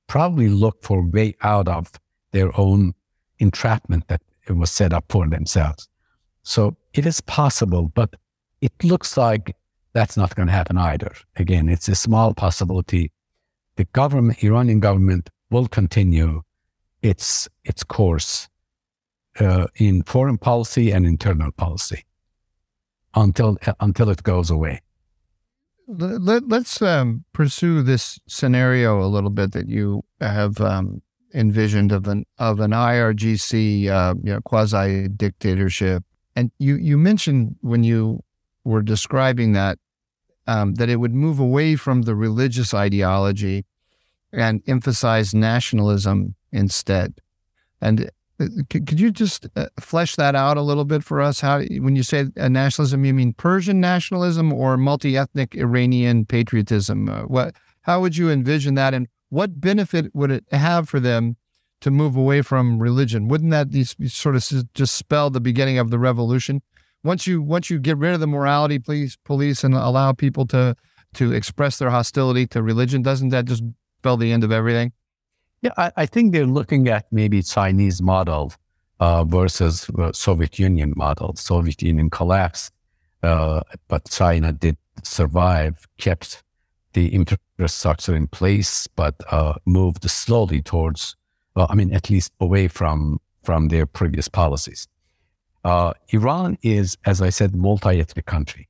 probably 0.06 0.48
look 0.48 0.82
for 0.82 1.02
way 1.02 1.34
out 1.42 1.68
of 1.68 1.90
their 2.32 2.50
own 2.60 2.94
entrapment 3.38 4.08
that 4.08 4.20
was 4.50 4.70
set 4.70 4.92
up 4.92 5.06
for 5.08 5.28
themselves. 5.28 5.88
So 6.42 6.76
it 6.98 7.06
is 7.06 7.20
possible, 7.20 7.92
but 7.94 8.16
it 8.60 8.72
looks 8.82 9.16
like 9.16 9.54
that's 9.92 10.16
not 10.16 10.34
going 10.34 10.48
to 10.48 10.52
happen 10.52 10.76
either. 10.76 11.12
Again, 11.36 11.68
it's 11.68 11.88
a 11.88 11.94
small 11.94 12.34
possibility. 12.34 13.12
The 13.76 13.84
government, 14.00 14.42
Iranian 14.42 14.80
government, 14.80 15.30
will 15.50 15.68
continue 15.68 16.42
its 17.00 17.48
its 17.64 17.84
course 17.84 18.48
uh, 19.38 19.68
in 19.76 20.02
foreign 20.02 20.38
policy 20.38 20.90
and 20.90 21.06
internal 21.06 21.52
policy 21.52 22.04
until 23.14 23.56
until 23.78 24.10
it 24.10 24.24
goes 24.24 24.50
away. 24.50 24.80
Let, 25.86 26.52
us 26.52 26.82
um, 26.82 27.24
pursue 27.32 27.82
this 27.82 28.18
scenario 28.26 29.00
a 29.02 29.08
little 29.14 29.30
bit 29.30 29.52
that 29.52 29.68
you 29.68 30.02
have 30.20 30.60
um, 30.60 31.00
envisioned 31.32 31.92
of 31.92 32.08
an 32.08 32.24
of 32.38 32.60
an 32.60 32.72
IRGC 32.72 33.88
uh, 33.88 34.14
you 34.22 34.32
know, 34.32 34.40
quasi 34.40 35.08
dictatorship, 35.08 36.02
and 36.38 36.52
you 36.58 36.76
you 36.76 36.96
mentioned 36.96 37.56
when 37.62 37.82
you 37.82 38.22
were 38.62 38.80
describing 38.80 39.54
that 39.54 39.76
um, 40.46 40.74
that 40.74 40.88
it 40.88 40.96
would 40.96 41.12
move 41.12 41.40
away 41.40 41.74
from 41.74 42.02
the 42.02 42.14
religious 42.14 42.72
ideology 42.72 43.66
and 44.32 44.62
emphasize 44.68 45.34
nationalism 45.34 46.36
instead. 46.52 47.20
And 47.80 48.08
uh, 48.40 48.46
could 48.70 49.00
you 49.00 49.10
just 49.10 49.48
uh, 49.56 49.66
flesh 49.80 50.14
that 50.14 50.36
out 50.36 50.56
a 50.56 50.62
little 50.62 50.84
bit 50.84 51.02
for 51.02 51.20
us? 51.20 51.40
How, 51.40 51.60
when 51.60 51.96
you 51.96 52.04
say 52.04 52.28
nationalism, 52.36 53.04
you 53.04 53.14
mean 53.14 53.32
Persian 53.32 53.80
nationalism 53.80 54.52
or 54.52 54.76
multi-ethnic 54.76 55.56
Iranian 55.56 56.24
patriotism? 56.24 57.08
Uh, 57.08 57.22
what, 57.22 57.56
how 57.82 58.00
would 58.00 58.16
you 58.16 58.30
envision 58.30 58.74
that, 58.76 58.94
and 58.94 59.08
what 59.28 59.60
benefit 59.60 60.14
would 60.14 60.30
it 60.30 60.44
have 60.52 60.88
for 60.88 61.00
them 61.00 61.36
to 61.80 61.90
move 61.90 62.16
away 62.16 62.42
from 62.42 62.78
religion? 62.78 63.28
Wouldn't 63.28 63.50
that 63.50 63.68
sort 64.08 64.36
of 64.36 64.74
just 64.74 64.96
spell 64.96 65.30
the 65.30 65.40
beginning 65.40 65.78
of 65.78 65.90
the 65.90 65.98
revolution? 65.98 66.62
once 67.04 67.26
you 67.26 67.42
once 67.42 67.70
you 67.70 67.78
get 67.78 67.96
rid 67.98 68.14
of 68.14 68.20
the 68.20 68.26
morality 68.26 68.78
police 68.78 69.16
police 69.24 69.64
and 69.64 69.74
allow 69.74 70.12
people 70.12 70.46
to 70.46 70.74
to 71.14 71.32
express 71.32 71.78
their 71.78 71.90
hostility 71.90 72.46
to 72.46 72.62
religion, 72.62 73.02
doesn't 73.02 73.30
that 73.30 73.46
just 73.46 73.62
spell 73.98 74.16
the 74.16 74.30
end 74.32 74.44
of 74.44 74.52
everything? 74.52 74.92
Yeah, 75.62 75.70
I, 75.76 75.90
I 75.96 76.06
think 76.06 76.32
they're 76.32 76.46
looking 76.46 76.88
at 76.88 77.06
maybe 77.10 77.42
Chinese 77.42 78.02
model 78.02 78.52
uh, 79.00 79.24
versus 79.24 79.90
uh, 79.98 80.12
Soviet 80.12 80.58
Union 80.58 80.92
model. 80.96 81.34
Soviet 81.36 81.80
Union 81.82 82.10
collapsed, 82.10 82.72
uh, 83.22 83.62
but 83.88 84.08
China 84.10 84.52
did 84.52 84.76
survive, 85.02 85.88
kept 85.96 86.42
the 86.92 87.14
infrastructure 87.14 88.14
in 88.14 88.28
place, 88.28 88.86
but 88.94 89.14
uh, 89.30 89.54
moved 89.64 90.08
slowly 90.10 90.60
towards, 90.60 91.16
I 91.68 91.74
mean, 91.74 91.92
at 91.92 92.10
least 92.10 92.32
away 92.40 92.68
from 92.68 93.20
from 93.42 93.68
their 93.68 93.86
previous 93.86 94.28
policies. 94.28 94.88
Uh, 95.64 95.92
Iran 96.10 96.58
is, 96.62 96.96
as 97.06 97.22
I 97.22 97.30
said, 97.30 97.54
multi-ethnic 97.54 98.26
country. 98.26 98.68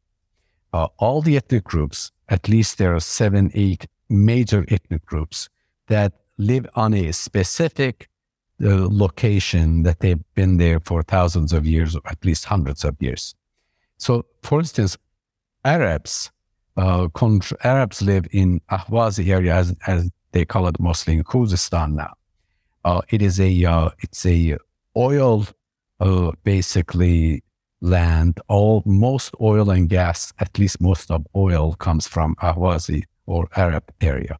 Uh, 0.72 0.88
all 0.98 1.20
the 1.20 1.37
ethnic 1.37 1.64
groups, 1.64 2.12
at 2.29 2.48
least 2.48 2.79
there 2.79 2.94
are 2.94 3.01
seven, 3.01 3.51
eight 3.55 3.87
major 4.09 4.64
ethnic 4.68 5.05
groups 5.05 5.48
that 5.88 6.12
live 6.37 6.66
on 6.74 6.94
a 6.94 7.12
specific 7.12 8.09
uh, 8.62 8.87
location 8.88 9.83
that 9.83 10.01
they've 10.01 10.22
been 10.35 10.57
there 10.59 10.81
for 10.81 11.03
thousands 11.03 11.53
of 11.53 11.66
years, 11.66 11.96
or 11.96 12.03
at 12.07 12.24
least 12.24 12.44
hundreds 12.44 12.85
of 12.85 12.96
years. 13.01 13.35
So, 13.96 14.27
for 14.42 14.61
instance, 14.61 14.96
Arabs, 15.64 16.31
uh, 16.77 17.09
Arabs 17.64 18.03
live 18.03 18.27
in 18.31 18.61
Ahwazi 18.70 19.29
area, 19.29 19.55
as, 19.55 19.74
as 19.87 20.11
they 20.33 20.44
call 20.44 20.68
it 20.68 20.79
mostly 20.79 21.14
in 21.14 21.24
Khuzestan 21.24 21.94
now. 21.94 22.14
Uh, 22.85 23.01
it 23.11 23.23
is 23.23 23.41
a 23.41 23.64
uh, 23.64 23.91
it's 24.01 24.25
a 24.27 24.57
oil 24.97 25.47
uh, 26.01 26.33
basically 26.45 27.43
land. 27.81 28.41
All 28.49 28.83
most 28.87 29.35
oil 29.41 29.71
and 29.71 29.88
gas, 29.88 30.33
at 30.38 30.59
least 30.59 30.81
most 30.81 31.11
of 31.11 31.27
oil, 31.35 31.75
comes 31.75 32.07
from 32.07 32.35
Ahwazi 32.37 33.05
or 33.27 33.49
Arab 33.57 33.85
area, 34.01 34.38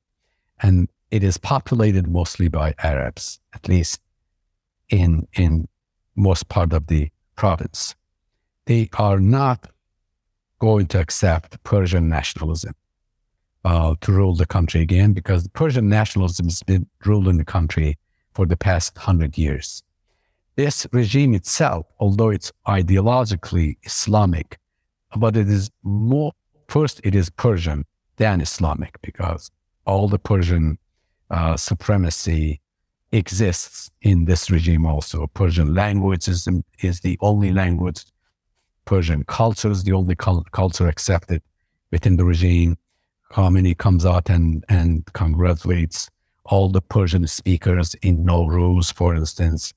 and 0.61 0.89
it 1.11 1.23
is 1.23 1.39
populated 1.39 2.09
mostly 2.09 2.49
by 2.49 2.75
Arabs, 2.83 3.41
at 3.55 3.69
least 3.69 4.01
in 4.89 5.27
in 5.35 5.69
most 6.17 6.49
part 6.49 6.73
of 6.73 6.87
the 6.87 7.11
province. 7.37 7.95
They 8.67 8.89
are 8.99 9.21
not 9.21 9.69
going 10.59 10.87
to 10.89 11.01
accept 11.01 11.63
Persian 11.63 12.09
nationalism 12.09 12.75
uh, 13.65 13.95
to 14.01 14.13
rule 14.13 14.35
the 14.35 14.47
country 14.47 14.81
again 14.81 15.13
because 15.13 15.49
Persian 15.49 15.89
nationalism 15.89 16.47
has 16.47 16.63
been 16.63 16.87
ruling 17.05 17.39
the 17.39 17.45
country 17.45 17.97
for 18.39 18.47
the 18.47 18.57
past 18.57 18.97
hundred 18.97 19.37
years. 19.37 19.83
This 20.55 20.87
regime 20.93 21.35
itself, 21.35 21.87
although 21.99 22.31
it's 22.31 22.53
ideologically 22.69 23.79
Islamic, 23.83 24.59
but 25.17 25.37
it 25.37 25.49
is 25.49 25.73
more, 25.83 26.31
first, 26.69 27.01
it 27.03 27.17
is 27.17 27.31
Persian 27.31 27.85
than 28.15 28.41
Islamic 28.41 28.93
because 29.03 29.51
all 29.87 30.07
the 30.07 30.21
Persian 30.21 30.79
uh, 31.31 31.57
supremacy 31.57 32.61
exists 33.11 33.91
in 34.03 34.27
this 34.27 34.53
regime 34.53 34.87
also. 34.87 35.27
Persian 35.35 35.75
language 35.75 36.29
is, 36.29 36.47
is 36.81 37.01
the 37.01 37.19
only 37.21 37.53
language, 37.53 38.05
Persian 38.85 39.25
culture 39.25 39.73
is 39.73 39.83
the 39.83 39.95
only 39.95 40.15
culture 40.15 40.87
accepted 40.87 41.43
within 41.91 42.15
the 42.15 42.25
regime. 42.25 42.79
Khamenei 43.33 43.77
comes 43.77 44.07
out 44.07 44.31
and, 44.31 44.65
and 44.69 45.13
congratulates 45.13 46.09
all 46.49 46.69
the 46.69 46.81
Persian 46.81 47.27
speakers 47.27 47.95
in 48.03 48.25
Nowruz, 48.25 48.93
for 48.93 49.15
instance. 49.15 49.73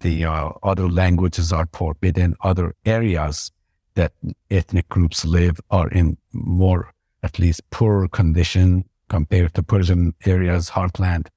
The 0.00 0.24
uh, 0.24 0.50
other 0.62 0.88
languages 0.88 1.52
are 1.52 1.68
forbidden. 1.72 2.34
Other 2.42 2.74
areas 2.84 3.52
that 3.94 4.12
ethnic 4.50 4.88
groups 4.88 5.24
live 5.24 5.58
are 5.70 5.88
in 5.88 6.18
more, 6.32 6.92
at 7.22 7.38
least, 7.38 7.62
poor 7.70 8.08
condition 8.08 8.84
compared 9.08 9.54
to 9.54 9.62
Persian 9.62 10.14
areas, 10.26 10.70
heartland. 10.70 11.28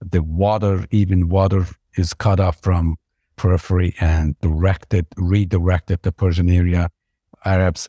The 0.00 0.22
water, 0.22 0.86
even 0.90 1.28
water, 1.28 1.66
is 1.96 2.14
cut 2.14 2.40
off 2.40 2.62
from 2.62 2.96
periphery 3.36 3.94
and 4.00 4.38
directed, 4.40 5.06
redirected 5.16 6.02
to 6.04 6.12
Persian 6.12 6.48
area. 6.48 6.90
Arabs 7.44 7.88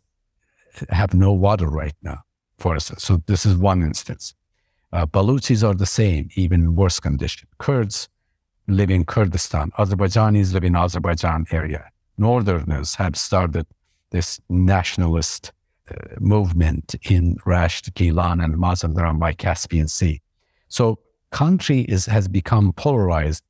have 0.89 1.13
no 1.13 1.31
water 1.31 1.67
right 1.67 1.95
now, 2.01 2.21
for 2.57 2.73
instance. 2.73 3.03
So 3.03 3.21
this 3.25 3.45
is 3.45 3.55
one 3.55 3.83
instance. 3.83 4.33
Uh, 4.91 5.05
Baluchis 5.05 5.67
are 5.67 5.75
the 5.75 5.85
same, 5.85 6.29
even 6.35 6.75
worse 6.75 6.99
condition. 6.99 7.47
Kurds 7.59 8.09
live 8.67 8.89
in 8.89 9.05
Kurdistan. 9.05 9.71
Azerbaijanis 9.77 10.53
live 10.53 10.63
in 10.63 10.75
Azerbaijan 10.75 11.45
area. 11.51 11.89
Northerners 12.17 12.95
have 12.95 13.15
started 13.15 13.65
this 14.11 14.39
nationalist 14.49 15.51
uh, 15.89 15.93
movement 16.19 16.95
in 17.03 17.37
Rasht, 17.45 17.91
Gilan, 17.91 18.43
and 18.43 18.55
Mazandaran 18.55 19.19
by 19.19 19.33
Caspian 19.33 19.87
Sea. 19.87 20.21
So 20.67 20.99
country 21.31 21.81
is 21.81 22.05
has 22.07 22.27
become 22.27 22.73
polarized 22.73 23.43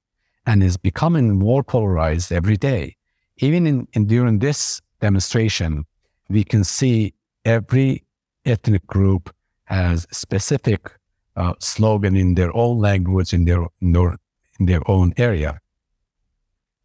and 0.46 0.64
is 0.64 0.78
becoming 0.78 1.38
more 1.40 1.64
polarized 1.64 2.32
every 2.32 2.58
day. 2.58 2.96
Even 3.38 3.66
in, 3.66 3.88
in 3.94 4.06
during 4.06 4.40
this 4.40 4.82
demonstration, 5.00 5.86
we 6.30 6.44
can 6.44 6.64
see 6.64 7.14
every 7.46 8.04
ethnic 8.46 8.86
group 8.88 9.34
has 9.66 10.08
specific 10.12 10.99
uh, 11.40 11.54
slogan 11.60 12.16
in 12.16 12.36
their 12.36 12.56
own 12.56 12.78
language 12.80 13.34
in 13.34 13.46
their, 13.46 13.66
in 13.82 13.94
their 13.94 14.18
in 14.60 14.66
their 14.66 14.82
own 14.92 15.14
area. 15.18 15.60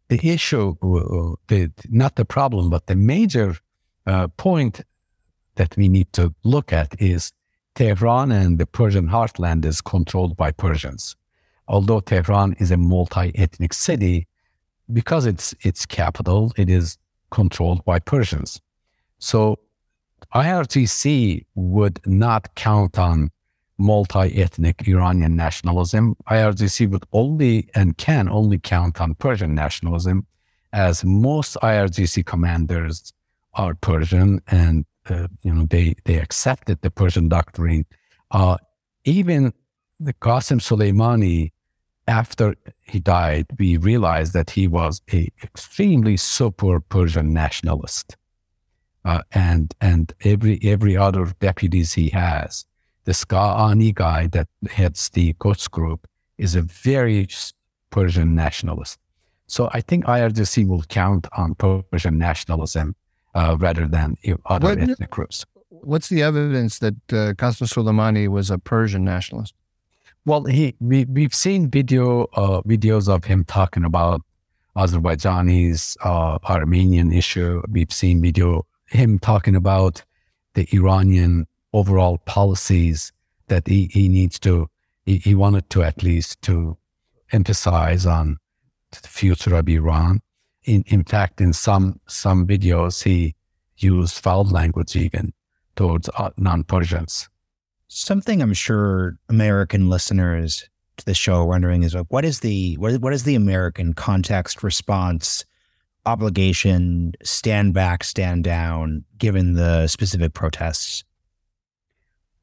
The 0.07 0.19
issue, 0.29 0.75
uh, 0.81 1.35
the, 1.47 1.71
not 1.89 2.15
the 2.15 2.25
problem, 2.25 2.69
but 2.69 2.87
the 2.87 2.95
major 2.95 3.57
uh, 4.07 4.27
point 4.37 4.81
that 5.55 5.75
we 5.75 5.89
need 5.89 6.11
to 6.13 6.33
look 6.43 6.71
at 6.71 6.99
is 7.01 7.33
Tehran 7.75 8.31
and 8.31 8.57
the 8.57 8.65
Persian 8.65 9.09
heartland 9.09 9.65
is 9.65 9.81
controlled 9.81 10.37
by 10.37 10.51
Persians. 10.51 11.15
Although 11.67 11.99
Tehran 11.99 12.53
is 12.59 12.71
a 12.71 12.77
multi-ethnic 12.77 13.73
city, 13.73 14.27
because 14.93 15.25
it's 15.25 15.53
its 15.61 15.85
capital, 15.85 16.53
it 16.55 16.69
is 16.69 16.97
controlled 17.31 17.83
by 17.83 17.99
Persians. 17.99 18.61
So 19.17 19.59
IRGC 20.33 21.45
would 21.55 21.99
not 22.05 22.53
count 22.55 22.99
on 22.99 23.31
multi-ethnic 23.77 24.87
Iranian 24.87 25.35
nationalism. 25.35 26.15
IRGC 26.29 26.89
would 26.89 27.05
only 27.11 27.69
and 27.75 27.97
can 27.97 28.29
only 28.29 28.59
count 28.59 29.01
on 29.01 29.15
Persian 29.15 29.53
nationalism, 29.53 30.25
as 30.73 31.03
most 31.03 31.57
IRGC 31.61 32.25
commanders 32.25 33.13
are 33.53 33.75
Persian 33.75 34.41
and 34.47 34.85
uh, 35.09 35.27
you 35.43 35.53
know, 35.53 35.65
they, 35.69 35.95
they 36.05 36.17
accepted 36.17 36.81
the 36.81 36.89
Persian 36.89 37.29
doctrine. 37.29 37.85
Uh, 38.31 38.57
even 39.03 39.53
the 39.99 40.13
Qasem 40.13 40.59
Soleimani, 40.59 41.51
after 42.07 42.55
he 42.81 42.99
died, 42.99 43.47
we 43.57 43.77
realized 43.77 44.33
that 44.33 44.49
he 44.49 44.67
was 44.67 45.01
a 45.11 45.29
extremely 45.43 46.17
super 46.17 46.79
Persian 46.79 47.33
nationalist. 47.33 48.17
Uh, 49.03 49.21
and 49.33 49.75
and 49.81 50.13
every 50.23 50.59
every 50.63 50.97
other 50.97 51.25
deputies 51.39 51.93
he 51.93 52.09
has, 52.09 52.65
the 53.05 53.11
Ska'ani 53.13 53.93
guy 53.93 54.27
that 54.27 54.47
heads 54.69 55.09
the 55.09 55.33
Quds 55.33 55.69
group 55.69 56.07
is 56.37 56.55
a 56.55 56.61
very 56.61 57.27
Persian 57.91 58.35
nationalist. 58.35 58.99
So 59.47 59.69
I 59.73 59.81
think 59.81 60.05
IRGC 60.05 60.67
will 60.67 60.83
count 60.83 61.27
on 61.37 61.55
Persian 61.55 62.17
nationalism 62.17 62.95
uh, 63.35 63.55
rather 63.59 63.87
than 63.87 64.17
other 64.47 64.69
what, 64.69 64.79
ethnic 64.79 65.11
groups. 65.11 65.45
What's 65.69 66.09
the 66.09 66.23
evidence 66.23 66.79
that 66.79 66.95
uh, 67.11 67.33
Qasem 67.33 67.67
Soleimani 67.67 68.27
was 68.27 68.49
a 68.49 68.57
Persian 68.57 69.03
nationalist? 69.03 69.53
Well, 70.25 70.45
he 70.45 70.75
we 70.79 71.05
we've 71.05 71.35
seen 71.35 71.69
video 71.69 72.23
uh, 72.33 72.61
videos 72.61 73.07
of 73.07 73.25
him 73.25 73.45
talking 73.45 73.85
about 73.85 74.21
Azerbaijanis, 74.75 75.95
uh, 76.03 76.39
Armenian 76.43 77.11
issue. 77.11 77.61
We've 77.69 77.93
seen 77.93 78.21
video 78.21 78.65
him 78.87 79.19
talking 79.19 79.55
about 79.55 80.03
the 80.55 80.67
Iranian 80.73 81.45
overall 81.75 82.17
policies 82.25 83.11
that 83.47 83.67
he, 83.67 83.89
he 83.91 84.07
needs 84.09 84.39
to 84.39 84.67
he, 85.05 85.17
he 85.17 85.35
wanted 85.35 85.69
to 85.69 85.83
at 85.83 86.01
least 86.01 86.41
to 86.41 86.77
emphasize 87.31 88.05
on 88.05 88.37
the 88.91 89.07
future 89.07 89.55
of 89.55 89.67
Iran 89.69 90.21
in, 90.65 90.83
in 90.87 91.03
fact, 91.03 91.39
in 91.39 91.53
some 91.53 91.99
some 92.07 92.45
videos, 92.45 93.03
he 93.03 93.35
used 93.77 94.19
foul 94.19 94.45
language 94.45 94.95
even 94.95 95.33
towards 95.75 96.09
uh, 96.17 96.31
non-Persians. 96.37 97.29
Something 97.87 98.41
I'm 98.41 98.53
sure 98.53 99.17
American 99.29 99.89
listeners 99.89 100.67
to 100.97 101.05
the 101.05 101.13
show 101.13 101.35
are 101.35 101.45
wondering 101.45 101.83
is 101.83 101.93
like, 101.93 102.07
what 102.09 102.25
is 102.25 102.39
the 102.39 102.75
what, 102.75 102.99
what 103.01 103.13
is 103.13 103.23
the 103.23 103.35
American 103.35 103.93
context 103.93 104.63
response 104.63 105.45
obligation, 106.07 107.13
stand 107.23 107.73
back, 107.73 108.03
stand 108.03 108.43
down, 108.43 109.03
given 109.17 109.53
the 109.53 109.87
specific 109.87 110.33
protests? 110.33 111.03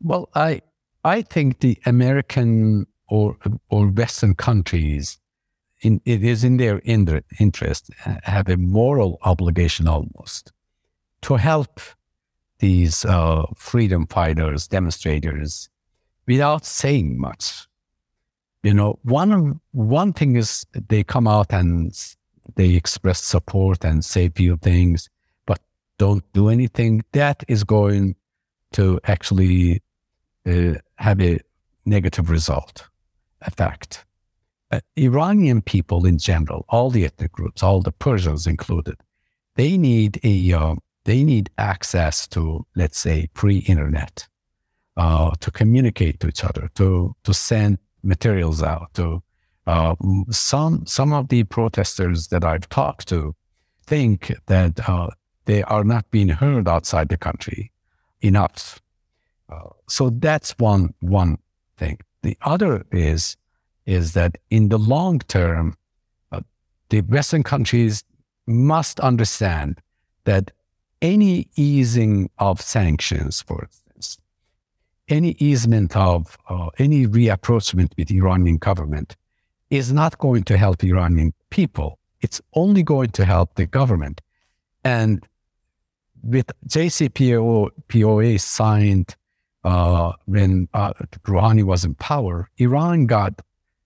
Well, 0.02 0.28
I 0.34 0.62
I 1.04 1.22
think 1.22 1.60
the 1.60 1.78
American 1.86 2.86
or 3.08 3.36
or 3.68 3.86
Western 3.86 4.34
countries 4.34 5.18
in, 5.82 6.00
it 6.04 6.22
is 6.22 6.44
in 6.44 6.56
their 6.58 6.80
interest, 6.84 7.90
uh, 8.06 8.14
have 8.22 8.48
a 8.48 8.56
moral 8.56 9.18
obligation 9.22 9.88
almost 9.88 10.52
to 11.22 11.36
help 11.36 11.80
these 12.58 13.04
uh, 13.04 13.44
freedom 13.56 14.06
fighters, 14.06 14.68
demonstrators, 14.68 15.68
without 16.26 16.64
saying 16.64 17.18
much. 17.18 17.66
You 18.62 18.74
know, 18.74 18.98
one 19.02 19.60
one 19.72 20.12
thing 20.12 20.36
is 20.36 20.64
they 20.88 21.02
come 21.02 21.26
out 21.26 21.52
and 21.52 21.92
they 22.54 22.74
express 22.74 23.22
support 23.22 23.84
and 23.84 24.04
say 24.04 24.28
few 24.28 24.56
things, 24.56 25.10
but 25.46 25.60
don't 25.98 26.24
do 26.32 26.48
anything. 26.48 27.02
That 27.12 27.42
is 27.48 27.64
going 27.64 28.14
to 28.72 29.00
actually 29.04 29.82
uh, 30.46 30.74
have 30.96 31.20
a 31.20 31.38
negative 31.84 32.30
result, 32.30 32.88
effect 33.42 34.04
uh, 34.72 34.80
Iranian 34.96 35.60
people 35.60 36.06
in 36.06 36.18
general, 36.18 36.64
all 36.70 36.90
the 36.90 37.04
ethnic 37.04 37.32
groups, 37.32 37.62
all 37.62 37.82
the 37.82 37.92
Persians 37.92 38.46
included, 38.46 38.96
they 39.54 39.76
need 39.76 40.18
a 40.24 40.52
uh, 40.52 40.74
they 41.04 41.22
need 41.22 41.50
access 41.58 42.26
to 42.28 42.66
let's 42.74 42.98
say 42.98 43.28
free 43.34 43.58
internet 43.58 44.26
uh, 44.96 45.32
to 45.40 45.50
communicate 45.50 46.20
to 46.20 46.28
each 46.28 46.42
other, 46.42 46.70
to 46.76 47.14
to 47.24 47.34
send 47.34 47.78
materials 48.02 48.62
out. 48.62 48.94
To 48.94 49.22
uh, 49.66 49.94
some 50.30 50.86
some 50.86 51.12
of 51.12 51.28
the 51.28 51.44
protesters 51.44 52.28
that 52.28 52.42
I've 52.42 52.68
talked 52.70 53.08
to 53.08 53.36
think 53.86 54.32
that 54.46 54.88
uh, 54.88 55.10
they 55.44 55.62
are 55.64 55.84
not 55.84 56.10
being 56.10 56.30
heard 56.30 56.66
outside 56.66 57.10
the 57.10 57.18
country 57.18 57.72
enough. 58.22 58.80
So 59.88 60.10
that's 60.10 60.52
one 60.58 60.94
one 61.00 61.38
thing. 61.76 61.98
The 62.22 62.36
other 62.42 62.84
is 62.92 63.36
is 63.86 64.12
that 64.12 64.38
in 64.50 64.68
the 64.68 64.78
long 64.78 65.18
term, 65.20 65.76
uh, 66.30 66.40
the 66.88 67.00
Western 67.02 67.42
countries 67.42 68.04
must 68.46 69.00
understand 69.00 69.80
that 70.24 70.52
any 71.00 71.48
easing 71.56 72.30
of 72.38 72.60
sanctions, 72.60 73.42
for 73.42 73.64
instance, 73.64 74.18
any 75.08 75.36
easement 75.38 75.96
of 75.96 76.38
uh, 76.48 76.70
any 76.78 77.06
reapproachment 77.06 77.92
with 77.98 78.10
Iranian 78.10 78.56
government 78.58 79.16
is 79.70 79.92
not 79.92 80.18
going 80.18 80.44
to 80.44 80.56
help 80.56 80.84
Iranian 80.84 81.32
people. 81.50 81.98
It's 82.20 82.40
only 82.54 82.82
going 82.82 83.10
to 83.10 83.24
help 83.24 83.54
the 83.56 83.66
government. 83.66 84.20
And 84.84 85.26
with 86.22 86.52
JCPOA 86.68 88.40
signed 88.40 89.16
uh, 89.64 90.12
when 90.26 90.68
uh, 90.74 90.92
Rouhani 91.24 91.62
was 91.62 91.84
in 91.84 91.94
power, 91.94 92.48
Iran 92.58 93.06
got 93.06 93.40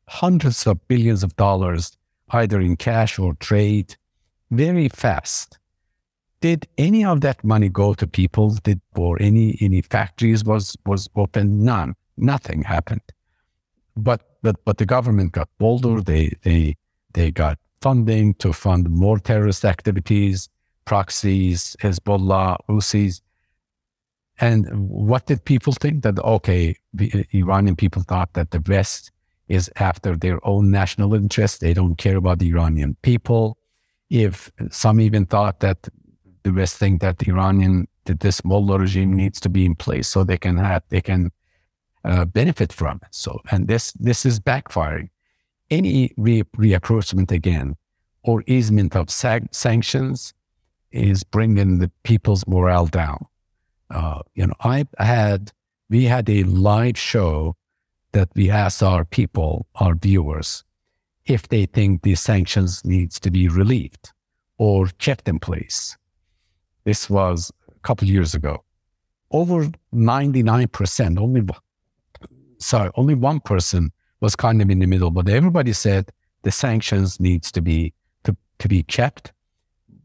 hundreds 0.09 0.67
of 0.67 0.87
billions 0.89 1.23
of 1.23 1.37
dollars 1.37 1.97
either 2.31 2.61
in 2.61 2.77
cash 2.77 3.19
or 3.19 3.35
trade 3.35 3.97
very 4.51 4.89
fast. 4.89 5.59
Did 6.41 6.67
any 6.79 7.05
of 7.05 7.21
that 7.23 7.43
money 7.43 7.69
go 7.69 7.95
to 7.95 8.07
people? 8.07 8.51
Did 8.63 8.81
or 8.95 9.21
any 9.21 9.57
any 9.61 9.83
factories 9.83 10.45
was 10.45 10.77
was 10.85 11.09
open? 11.17 11.65
None. 11.65 11.95
Nothing 12.17 12.63
happened. 12.63 13.03
But 13.97 14.21
but 14.43 14.65
but 14.65 14.79
the 14.79 14.87
government 14.87 15.33
got 15.33 15.49
bolder. 15.59 16.01
They 16.01 16.37
they 16.43 16.77
they 17.15 17.31
got 17.31 17.59
funding 17.81 18.35
to 18.35 18.53
fund 18.53 18.91
more 18.91 19.19
terrorist 19.19 19.65
activities, 19.65 20.49
proxies, 20.85 21.77
Hezbollah, 21.81 22.59
Houthis. 22.69 23.21
And 24.39 24.67
what 24.89 25.27
did 25.27 25.45
people 25.45 25.73
think? 25.73 26.03
That 26.03 26.19
okay, 26.19 26.77
the 26.93 27.27
Iranian 27.33 27.77
people 27.77 28.03
thought 28.03 28.35
that 28.35 28.51
the 28.51 28.63
West 28.69 29.13
is 29.49 29.71
after 29.77 30.17
their 30.17 30.45
own 30.47 30.71
national 30.71 31.15
interest. 31.15 31.61
They 31.61 31.73
don't 31.73 31.97
care 31.97 32.17
about 32.17 32.39
the 32.39 32.49
Iranian 32.49 32.97
people. 33.03 33.57
If 34.11 34.51
some 34.71 35.01
even 35.01 35.27
thought 35.27 35.61
that 35.61 35.89
the 36.43 36.53
West 36.53 36.77
think 36.77 37.01
that 37.01 37.19
the 37.19 37.31
Iranian 37.31 37.89
that 38.05 38.21
this 38.21 38.45
mullah 38.45 38.79
regime 38.79 39.13
needs 39.15 39.41
to 39.41 39.49
be 39.49 39.65
in 39.65 39.75
place 39.75 40.07
so 40.07 40.23
they 40.23 40.39
can 40.39 40.57
have 40.57 40.83
they 40.91 41.01
can 41.01 41.31
uh, 42.05 42.25
benefit 42.25 42.73
from 42.73 43.01
it. 43.03 43.09
So 43.11 43.41
and 43.51 43.69
this 43.69 43.93
this 43.93 44.27
is 44.27 44.39
backfiring. 44.39 45.09
Any 45.71 46.13
re- 46.17 46.45
reapproachment 46.57 47.33
again 47.33 47.77
or 48.23 48.45
easement 48.47 48.95
of 48.95 49.11
sag- 49.11 49.53
sanctions 49.53 50.35
is 50.93 51.25
bringing 51.25 51.79
the 51.79 51.91
people's 52.05 52.47
morale 52.47 52.87
down. 52.87 53.27
Uh, 53.91 54.21
you 54.35 54.47
know, 54.47 54.55
I 54.61 54.87
had 54.99 55.53
we 55.89 56.05
had 56.05 56.29
a 56.29 56.43
live 56.45 56.99
show 56.99 57.57
that 58.13 58.29
we 58.35 58.51
asked 58.51 58.83
our 58.83 59.05
people, 59.05 59.67
our 59.77 59.95
viewers, 59.95 60.65
if 61.27 61.49
they 61.49 61.67
think 61.67 62.03
the 62.03 62.15
sanctions 62.15 62.85
needs 62.85 63.21
to 63.21 63.31
be 63.31 63.49
relieved 63.49 64.13
or 64.59 64.89
kept 64.99 65.29
in 65.29 65.39
place. 65.39 65.97
This 66.85 67.11
was 67.11 67.53
a 67.69 67.79
couple 67.81 68.09
years 68.09 68.35
ago. 68.35 68.65
Over 69.31 69.71
99%, 69.93 71.19
only 71.19 71.43
sorry, 72.59 72.91
only 72.95 73.15
one 73.15 73.41
person 73.41 73.93
was 74.21 74.37
kind 74.37 74.63
of 74.63 74.71
in 74.71 74.79
the 74.79 74.87
middle, 74.87 75.11
but 75.11 75.29
everybody 75.29 75.73
said 75.73 76.11
the 76.43 76.51
sanctions 76.51 77.21
needs 77.21 77.51
to 77.53 77.61
be 77.61 77.93
to, 78.25 78.37
to 78.61 78.69
be 78.69 78.83
kept. 78.83 79.33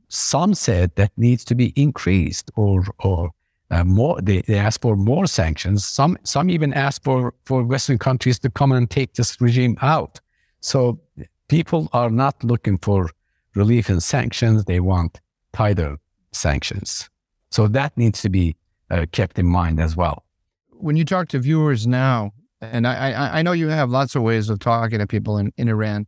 Some 0.10 0.54
said 0.54 0.96
that 0.96 1.12
needs 1.16 1.46
to 1.46 1.56
be 1.56 1.72
increased 1.76 2.52
or 2.56 2.84
or 3.00 3.32
uh, 3.72 3.84
more 3.84 4.20
they, 4.22 4.42
they 4.42 4.58
asked 4.58 4.82
for 4.82 4.96
more 4.96 5.26
sanctions. 5.26 5.86
Some 5.86 6.18
some 6.24 6.50
even 6.50 6.74
asked 6.74 7.04
for 7.04 7.34
for 7.46 7.64
western 7.64 7.98
countries 7.98 8.40
to 8.40 8.50
come 8.50 8.72
and 8.72 8.90
take 8.90 9.14
this 9.14 9.40
regime 9.42 9.78
out. 9.82 10.20
So 10.60 11.00
people 11.48 11.90
are 11.94 12.10
not 12.10 12.44
looking 12.44 12.78
for 12.78 13.10
relief 13.56 13.90
and 13.90 14.04
sanctions. 14.04 14.66
They 14.66 14.80
want 14.80 15.20
tighter 15.54 15.98
sanctions. 16.32 17.10
So 17.50 17.68
that 17.68 17.98
needs 17.98 18.22
to 18.22 18.30
be 18.30 18.56
uh, 18.90 19.06
kept 19.12 19.40
in 19.40 19.48
mind 19.48 19.80
as 19.80 19.96
well. 19.96 20.24
When 20.70 20.96
you 20.96 21.06
talk 21.06 21.28
to 21.30 21.40
viewers 21.40 21.88
now 21.88 22.32
and 22.62 22.88
I, 22.88 23.12
I, 23.12 23.40
I 23.40 23.42
know 23.42 23.54
you 23.54 23.70
have 23.70 23.90
lots 23.90 24.16
of 24.16 24.22
ways 24.22 24.50
of 24.50 24.60
talking 24.60 25.00
to 25.00 25.08
people 25.08 25.38
in, 25.38 25.52
in 25.58 25.68
iran 25.68 26.06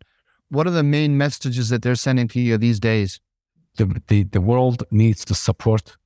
what 0.53 0.67
are 0.67 0.71
the 0.71 0.83
main 0.83 1.17
messages 1.17 1.69
that 1.69 1.81
they're 1.81 1.95
sending 1.95 2.27
to 2.29 2.39
you 2.39 2.57
these 2.57 2.79
days? 2.79 3.19
The, 3.77 3.99
the, 4.07 4.23
the 4.23 4.39
world 4.39 4.83
needs 4.91 5.25
to 5.25 5.33
support 5.33 5.97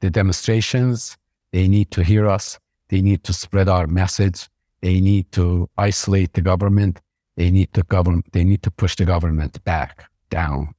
the 0.00 0.10
demonstrations. 0.10 1.16
They 1.52 1.68
need 1.68 1.90
to 1.92 2.02
hear 2.02 2.28
us. 2.28 2.58
They 2.88 3.02
need 3.02 3.24
to 3.24 3.32
spread 3.32 3.68
our 3.68 3.86
message. 3.86 4.48
They 4.80 5.00
need 5.00 5.30
to 5.32 5.68
isolate 5.76 6.32
the 6.32 6.42
government. 6.42 7.00
They 7.36 7.50
need 7.50 7.72
to 7.74 7.82
govern. 7.84 8.22
They 8.32 8.44
need 8.44 8.62
to 8.62 8.70
push 8.70 8.96
the 8.96 9.04
government 9.04 9.62
back 9.64 10.04
down. 10.30 10.74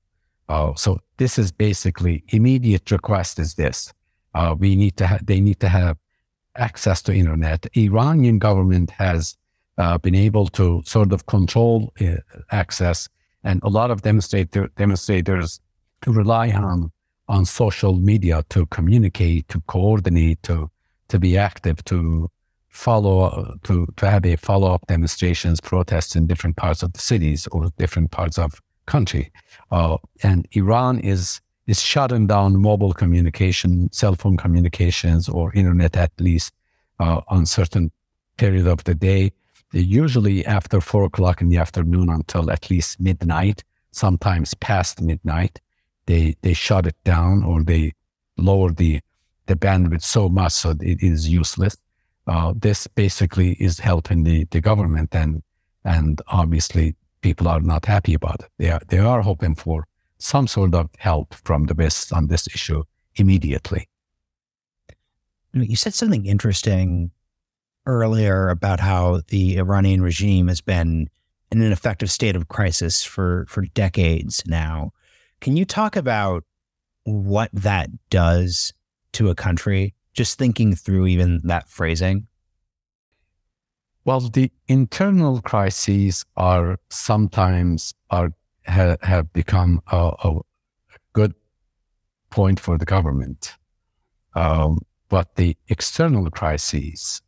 Uh, 0.50 0.74
so 0.76 1.00
this 1.18 1.38
is 1.38 1.52
basically 1.52 2.24
immediate 2.30 2.92
request. 2.92 3.40
Is 3.40 3.56
this? 3.56 3.94
Uh, 4.34 4.56
we 4.58 4.76
need 4.76 4.98
to. 4.98 5.08
Ha- 5.08 5.20
they 5.24 5.40
need 5.40 5.60
to 5.62 5.70
have 5.70 5.98
access 6.58 7.02
to 7.04 7.14
internet. 7.14 7.66
Iranian 7.78 8.40
government 8.40 8.92
has 8.92 9.38
uh, 9.78 9.98
been 9.98 10.16
able 10.16 10.48
to 10.48 10.82
sort 10.86 11.14
of 11.14 11.26
control 11.28 11.94
uh, 12.02 12.16
access, 12.52 13.08
and 13.44 13.62
a 13.64 13.70
lot 13.70 13.92
of 13.92 14.02
demonstrator, 14.02 14.70
demonstrators 14.78 15.62
rely 16.06 16.52
on 16.52 16.92
on 17.32 17.46
social 17.46 17.96
media 17.96 18.44
to 18.50 18.66
communicate, 18.68 19.48
to 19.48 19.62
coordinate, 19.62 20.44
to 20.44 20.70
to 21.08 21.20
be 21.20 21.38
active, 21.38 21.84
to 21.86 22.30
follow, 22.70 23.58
to 23.64 23.88
to 23.98 24.10
have 24.10 24.26
a 24.26 24.36
follow 24.36 24.74
up 24.74 24.86
demonstrations, 24.88 25.62
protests 25.62 26.16
in 26.16 26.28
different 26.28 26.58
parts 26.58 26.84
of 26.84 26.92
the 26.94 27.00
cities 27.00 27.48
or 27.54 27.70
different 27.78 28.12
parts 28.12 28.38
of 28.38 28.62
country. 28.86 29.32
Uh, 29.72 29.98
and 30.24 30.46
Iran 30.52 31.00
is 31.00 31.40
is 31.68 31.82
shutting 31.82 32.28
down 32.28 32.62
mobile 32.62 32.94
communication, 32.94 33.90
cell 33.94 34.16
phone 34.16 34.36
communications, 34.36 35.30
or 35.30 35.54
internet 35.54 35.96
at 35.96 36.12
least 36.20 36.54
uh, 37.00 37.22
on 37.30 37.46
certain 37.46 37.92
period 38.38 38.68
of 38.68 38.84
the 38.84 38.96
day. 38.96 39.32
Usually 39.74 40.46
after 40.46 40.82
four 40.82 41.06
o'clock 41.06 41.42
in 41.42 41.48
the 41.48 41.58
afternoon 41.58 42.10
until 42.10 42.52
at 42.52 42.70
least 42.70 43.00
midnight, 43.00 43.64
sometimes 43.92 44.54
past 44.56 45.02
midnight 45.02 45.62
they 46.06 46.36
they 46.42 46.54
shut 46.54 46.86
it 46.86 46.96
down 47.04 47.44
or 47.44 47.64
they 47.64 47.94
lower 48.38 48.72
the 48.72 49.00
the 49.48 49.56
bandwidth 49.56 50.04
so 50.04 50.30
much 50.30 50.54
so 50.54 50.72
it 50.82 51.02
is 51.02 51.30
useless. 51.30 51.78
Uh, 52.28 52.54
this 52.56 52.88
basically 52.88 53.54
is 53.54 53.80
helping 53.80 54.24
the, 54.24 54.46
the 54.52 54.62
government 54.62 55.14
and 55.14 55.42
and 55.84 56.22
obviously 56.28 56.96
people 57.22 57.48
are 57.48 57.62
not 57.62 57.86
happy 57.86 58.14
about 58.14 58.42
it. 58.42 58.50
They 58.58 58.70
are 58.70 58.82
they 58.88 59.00
are 59.00 59.22
hoping 59.22 59.56
for 59.56 59.88
some 60.18 60.48
sort 60.48 60.76
of 60.76 60.90
help 60.98 61.34
from 61.34 61.66
the 61.66 61.74
West 61.74 62.14
on 62.14 62.28
this 62.28 62.48
issue 62.48 62.84
immediately. 63.16 63.88
You 65.54 65.76
said 65.76 65.94
something 65.94 66.26
interesting 66.26 67.12
earlier 67.86 68.50
about 68.50 68.80
how 68.80 69.22
the 69.28 69.58
Iranian 69.58 70.02
regime 70.02 70.48
has 70.48 70.62
been 70.62 71.10
in 71.52 71.62
an 71.62 71.72
effective 71.72 72.10
state 72.10 72.36
of 72.36 72.48
crisis 72.48 73.04
for 73.04 73.46
for 73.50 73.64
decades 73.74 74.44
now. 74.46 74.92
Can 75.42 75.58
you 75.58 75.66
talk 75.66 75.96
about 75.96 76.44
what 77.04 77.50
that 77.52 77.90
does 78.12 78.74
to 79.14 79.30
a 79.30 79.36
country? 79.36 79.96
Just 80.14 80.38
thinking 80.38 80.76
through 80.76 81.08
even 81.08 81.42
that 81.46 81.68
phrasing. 81.68 82.28
Well, 84.06 84.20
the 84.20 84.52
internal 84.68 85.42
crises 85.42 86.26
are 86.38 86.78
sometimes 86.90 87.94
are 88.12 88.34
ha, 88.68 88.98
have 89.02 89.34
become 89.34 89.82
a, 89.92 90.12
a, 90.24 90.40
good 91.14 91.34
point 92.30 92.60
for 92.60 92.78
the 92.78 92.86
government, 92.86 93.56
um, 94.34 94.80
but 95.10 95.36
the 95.36 95.58
external 95.68 96.30
crises 96.30 97.22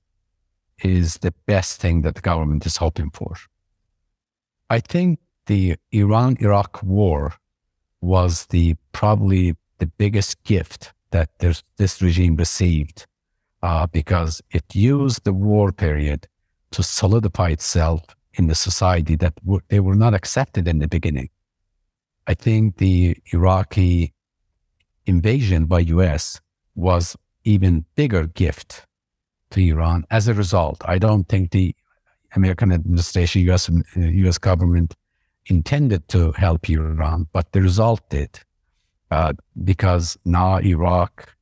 is 0.84 1.16
the 1.16 1.34
best 1.48 1.82
thing 1.82 2.02
that 2.04 2.16
the 2.16 2.22
government 2.22 2.66
is 2.66 2.78
hoping 2.78 3.10
for. 3.10 3.36
I 4.70 4.80
think 4.80 5.20
the 5.48 5.76
Iran-Iraq 5.92 6.82
war 6.82 7.34
was 8.04 8.46
the 8.48 8.76
probably 8.92 9.56
the 9.80 9.88
biggest 9.88 10.44
gift 10.44 10.94
that 11.12 11.30
this 11.40 12.02
regime 12.02 12.36
received 12.36 13.06
uh, 13.62 13.88
because 13.88 14.42
it 14.52 14.64
used 14.74 15.24
the 15.24 15.34
war 15.34 15.72
period 15.72 16.28
to 16.72 16.84
solidify 16.84 17.50
itself 17.50 18.02
in 18.34 18.48
the 18.48 18.56
society 18.56 19.16
that 19.16 19.36
w- 19.46 19.62
they 19.70 19.80
were 19.80 19.96
not 19.96 20.14
accepted 20.14 20.68
in 20.68 20.80
the 20.80 20.88
beginning. 20.88 21.30
I 22.28 22.34
think 22.34 22.78
the 22.78 23.16
Iraqi 23.32 24.14
invasion 25.06 25.66
by 25.66 25.80
US 25.80 26.42
was 26.76 27.16
even 27.44 27.86
bigger 27.96 28.26
gift 28.28 28.86
to 29.52 29.62
Iran. 29.62 30.04
As 30.10 30.28
a 30.28 30.34
result, 30.34 30.82
I 30.86 30.98
don't 30.98 31.28
think 31.30 31.52
the 31.52 31.76
American 32.36 32.72
administration, 32.72 33.42
US, 33.50 33.70
US 33.96 34.38
government 34.38 34.96
intended 35.48 36.08
to 36.10 36.32
help 36.34 36.70
Iran, 36.70 37.28
but 37.34 37.52
the 37.52 37.62
result 37.62 38.02
did. 38.10 38.40
Uh, 39.12 39.34
because 39.64 40.18
now 40.26 40.58
Iraq 40.58 41.36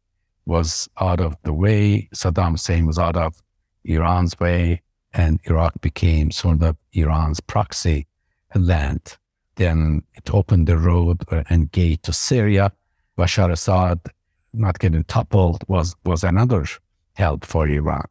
was 0.45 0.89
out 0.99 1.19
of 1.19 1.35
the 1.43 1.53
way, 1.53 2.09
Saddam 2.13 2.51
Hussein 2.51 2.85
was 2.85 2.99
out 2.99 3.15
of 3.15 3.41
Iran's 3.85 4.37
way, 4.39 4.81
and 5.13 5.39
Iraq 5.45 5.79
became 5.81 6.31
sort 6.31 6.63
of 6.63 6.75
Iran's 6.93 7.39
proxy 7.39 8.07
land. 8.55 9.17
Then 9.55 10.03
it 10.15 10.33
opened 10.33 10.67
the 10.67 10.77
road 10.77 11.23
and 11.49 11.71
gate 11.71 12.03
to 12.03 12.13
Syria. 12.13 12.71
Bashar 13.17 13.51
Assad 13.51 13.99
not 14.53 14.79
getting 14.79 15.03
toppled 15.05 15.63
was, 15.67 15.95
was 16.03 16.23
another 16.23 16.65
help 17.13 17.45
for 17.45 17.67
Iran. 17.67 18.05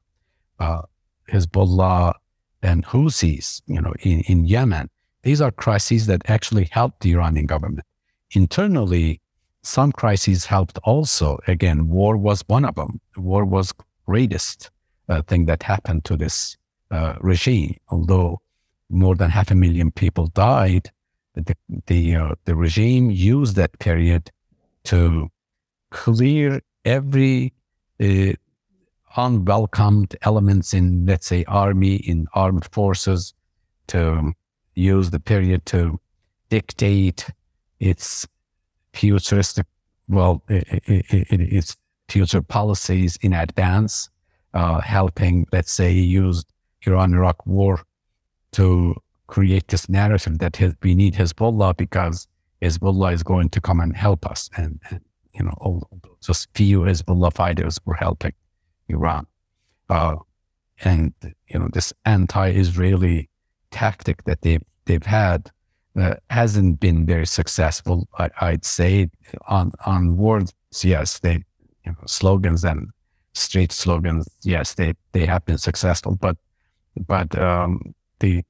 Uh, 0.59 0.83
Hezbollah 1.31 2.15
and 2.63 2.85
Houthis, 2.85 3.63
you 3.67 3.81
know, 3.81 3.95
in, 4.01 4.21
in 4.21 4.45
Yemen, 4.45 4.91
these 5.23 5.41
are 5.41 5.51
crises 5.51 6.07
that 6.07 6.23
actually 6.29 6.69
helped 6.71 7.01
the 7.01 7.13
Iranian 7.13 7.47
government. 7.47 7.85
Internally, 8.33 9.21
some 9.63 9.93
crises 9.93 10.47
helped 10.47 10.79
also. 10.85 11.39
Again, 11.47 11.89
war 11.89 12.17
was 12.17 12.43
one 12.47 12.65
of 12.65 12.75
them. 12.77 13.01
War 13.17 13.45
was 13.45 13.75
greatest 14.07 14.71
uh, 15.09 15.23
thing 15.23 15.47
that 15.47 15.63
happened 15.63 16.05
to 16.07 16.17
this 16.17 16.57
uh, 16.91 17.15
regime. 17.21 17.77
Although 17.89 18.41
more 18.89 19.15
than 19.15 19.31
half 19.31 19.51
a 19.51 19.55
million 19.55 19.91
people 19.91 20.29
died, 20.29 20.91
the 21.35 21.57
the, 21.87 22.17
uh, 22.17 22.35
the 22.45 22.57
regime 22.57 23.11
used 23.11 23.57
that 23.57 23.79
period 23.79 24.31
to 24.85 25.31
clear 25.91 26.61
every 26.85 27.53
uh, 28.03 28.33
unwelcomed 29.17 30.17
elements 30.23 30.73
in, 30.73 31.05
let's 31.07 31.27
say, 31.27 31.45
army 31.45 31.97
in 31.97 32.27
armed 32.35 32.67
forces, 32.73 33.35
to 33.89 34.33
use 34.75 35.11
the 35.11 35.21
period 35.21 35.67
to 35.67 36.01
dictate 36.49 37.31
its 37.79 38.27
futuristic, 38.93 39.67
well, 40.09 40.43
it, 40.49 40.65
it, 40.87 41.05
it, 41.31 41.41
its 41.41 41.77
future 42.09 42.43
policies 42.43 43.17
in 43.23 43.33
advance, 43.33 44.11
uh, 44.55 44.81
helping, 44.81 45.47
let's 45.53 45.73
say, 45.73 45.93
use 45.93 46.45
Iran-Iraq 46.83 47.47
war 47.47 47.81
to 48.53 48.97
create 49.29 49.69
this 49.69 49.89
narrative 49.89 50.39
that 50.41 50.59
we 50.83 50.95
need 50.95 51.15
Hezbollah 51.15 51.77
because 51.77 52.27
Hezbollah 52.61 53.13
is 53.15 53.23
going 53.23 53.49
to 53.51 53.61
come 53.61 53.79
and 53.81 53.97
help 53.97 54.27
us. 54.27 54.51
And, 54.57 54.81
and 54.91 55.01
you 55.33 55.45
know, 55.45 55.55
all, 55.59 55.89
just 56.21 56.49
few 56.55 56.81
Hezbollah 56.81 57.33
fighters 57.33 57.79
were 57.85 57.95
helping 57.95 58.33
Iran. 58.89 59.27
Uh, 59.89 60.17
and, 60.83 61.15
you 61.47 61.59
know, 61.59 61.69
this 61.73 61.93
anti-Israeli 62.05 63.30
tactic 63.71 64.25
that 64.25 64.43
they've, 64.43 64.63
they've 64.85 65.03
had 65.05 65.51
uh, 65.99 66.15
hasn't 66.31 66.81
been 66.81 67.07
very 67.07 67.27
successful. 67.27 68.09
I, 68.19 68.53
would 68.53 68.65
say 68.65 69.11
on, 69.49 69.73
on 69.87 70.17
words, 70.17 70.53
yes, 70.83 71.19
they, 71.19 71.45
you 71.85 71.93
know, 71.93 71.97
slogans 72.07 72.65
and 72.65 72.89
street 73.35 73.73
slogans, 73.73 74.29
yes, 74.43 74.75
they, 74.75 74.95
they 75.13 75.27
have 75.27 75.45
been 75.45 75.59
successful, 75.59 76.17
but, 76.21 76.37
but, 77.07 77.37
um, 77.39 77.95
the, 78.21 78.45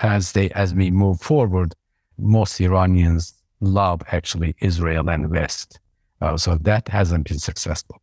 as 0.00 0.32
they, 0.32 0.48
as 0.50 0.74
we 0.74 0.90
move 0.90 1.20
forward, 1.20 1.74
most 2.18 2.60
Iranians 2.60 3.34
love 3.60 4.02
actually 4.12 4.54
Israel 4.60 5.10
and 5.10 5.30
West. 5.30 5.80
Uh, 6.20 6.36
so 6.36 6.56
that 6.56 6.88
hasn't 6.88 7.28
been 7.28 7.38
successful. 7.38 8.00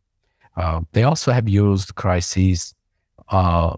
Uh, 0.56 0.82
they 0.93 1.04
also 1.04 1.32
have 1.32 1.49
used 1.49 1.95
crises, 1.95 2.73
uh, 3.30 3.75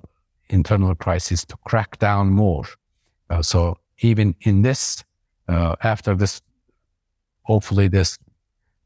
internal 0.49 0.95
crisis 0.95 1.45
to 1.45 1.57
crack 1.65 1.97
down 1.99 2.29
more. 2.29 2.65
Uh, 3.29 3.41
so 3.41 3.77
even 3.99 4.35
in 4.41 4.61
this, 4.61 5.03
uh, 5.47 5.75
after 5.83 6.15
this, 6.15 6.41
hopefully 7.43 7.87
this 7.87 8.17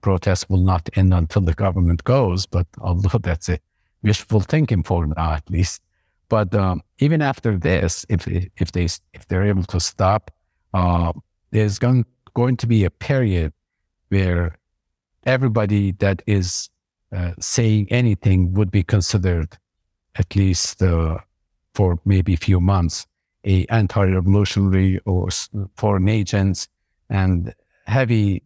protest 0.02 0.50
will 0.50 0.64
not 0.64 0.90
end 0.96 1.14
until 1.14 1.42
the 1.42 1.54
government 1.54 2.04
goes, 2.04 2.46
but 2.46 2.68
although 2.80 3.18
that's 3.24 3.50
a 3.50 3.60
wishful 4.04 4.42
thinking 4.42 4.84
for 4.84 5.06
now 5.06 5.34
at 5.34 5.50
least. 5.50 5.82
But 6.30 6.56
um, 6.56 6.82
even 7.00 7.22
after 7.22 7.58
this, 7.58 8.06
if 8.08 8.26
if 8.28 8.72
they 8.72 8.86
if 9.14 9.28
they're 9.28 9.44
able 9.44 9.64
to 9.64 9.80
stop, 9.80 10.32
uh, 10.74 11.12
there's 11.52 11.78
going 11.78 12.06
going 12.34 12.56
to 12.58 12.68
be 12.68 12.86
a 12.86 12.90
period 12.90 13.52
where 14.08 14.56
everybody 15.26 15.92
that 15.94 16.22
is 16.26 16.70
uh, 17.14 17.34
saying 17.40 17.88
anything 17.92 18.54
would 18.54 18.72
be 18.72 18.84
considered, 18.84 19.58
at 20.16 20.34
least 20.36 20.82
uh, 20.82 21.18
for 21.74 22.00
maybe 22.06 22.34
a 22.34 22.38
few 22.38 22.60
months, 22.60 23.06
a 23.46 23.66
anti-revolutionary 23.68 25.00
or 25.06 25.30
foreign 25.76 26.10
agents, 26.10 26.68
and 27.10 27.54
heavy 27.88 28.44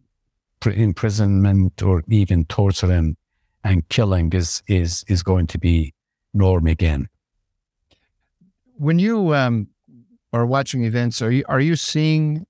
imprisonment 0.64 1.82
or 1.82 2.02
even 2.08 2.44
torture 2.46 2.90
and, 2.90 3.16
and 3.62 3.88
killing 3.88 4.32
is 4.32 4.62
is 4.66 5.04
is 5.08 5.22
going 5.22 5.46
to 5.46 5.58
be 5.58 5.94
norm 6.34 6.66
again. 6.66 7.08
When 8.76 8.98
you 8.98 9.34
um, 9.34 9.68
are 10.32 10.44
watching 10.44 10.84
events, 10.84 11.22
are 11.22 11.30
you 11.30 11.44
are 11.48 11.60
you 11.60 11.76
seeing 11.76 12.46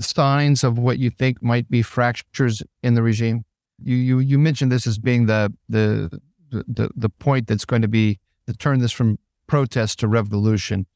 signs 0.00 0.64
of 0.64 0.78
what 0.78 0.98
you 0.98 1.10
think 1.10 1.42
might 1.42 1.70
be 1.70 1.82
fractures 1.82 2.62
in 2.82 2.94
the 2.94 3.02
regime? 3.02 3.44
you 3.84 3.96
you 3.96 4.18
you 4.18 4.38
mentioned 4.38 4.70
this 4.70 4.86
as 4.86 4.98
being 4.98 5.26
the 5.26 5.52
the 5.68 6.20
the 6.50 6.90
the 6.94 7.08
point 7.08 7.46
that's 7.46 7.64
going 7.64 7.82
to 7.82 7.88
be 7.88 8.18
to 8.46 8.54
turn 8.54 8.80
this 8.80 8.92
from 8.92 9.18
protest 9.46 10.00
to 10.00 10.08
revolution. 10.08 10.86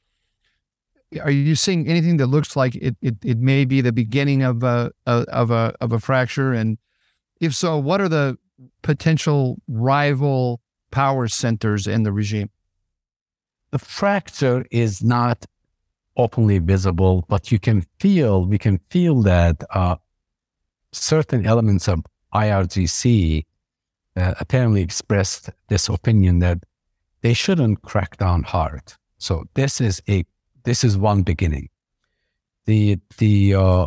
Are 1.23 1.31
you 1.31 1.55
seeing 1.55 1.87
anything 1.87 2.17
that 2.17 2.27
looks 2.27 2.57
like 2.57 2.75
it 2.77 2.97
it, 3.01 3.17
it 3.25 3.39
may 3.39 3.65
be 3.65 3.81
the 3.81 3.93
beginning 3.93 4.43
of 4.43 4.63
a, 4.63 4.93
of 5.07 5.51
a 5.51 5.75
of 5.81 5.93
a 5.93 6.01
fracture? 6.01 6.53
And 6.53 6.79
if 7.41 7.55
so, 7.55 7.79
what 7.79 8.01
are 8.01 8.09
the 8.09 8.39
potential 8.83 9.61
rival 9.69 10.61
power 10.91 11.29
centers 11.29 11.87
in 11.87 12.03
the 12.03 12.13
regime? 12.13 12.51
The 13.71 13.79
fracture 13.79 14.67
is 14.71 15.03
not 15.03 15.47
openly 16.17 16.59
visible, 16.59 17.25
but 17.29 17.53
you 17.53 17.59
can 17.59 17.87
feel 18.01 18.45
we 18.45 18.59
can 18.59 18.81
feel 18.91 19.23
that 19.23 19.63
uh, 19.71 19.97
certain 20.93 21.47
elements 21.47 21.89
of 21.89 22.05
IRGC 22.35 23.45
uh, 24.17 24.35
apparently 24.41 24.83
expressed 24.83 25.51
this 25.69 25.89
opinion 25.89 26.39
that 26.41 26.65
they 27.27 27.35
shouldn't 27.35 27.83
crack 27.83 28.17
down 28.19 28.45
hard. 28.45 28.93
So 29.19 29.47
this 29.55 29.81
is 29.81 30.01
a 30.09 30.25
this 30.63 30.85
is 30.85 30.97
one 30.97 31.25
beginning. 31.25 31.69
The 32.67 33.01
the 33.19 33.53
uh, 33.53 33.87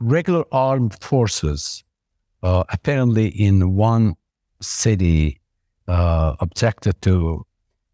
regular 0.00 0.44
armed 0.50 1.00
forces 1.00 1.84
uh, 2.42 2.64
apparently 2.70 3.28
in 3.28 3.76
one 3.76 4.16
city 4.60 5.40
uh, 5.86 6.34
objected 6.40 7.00
to 7.02 7.46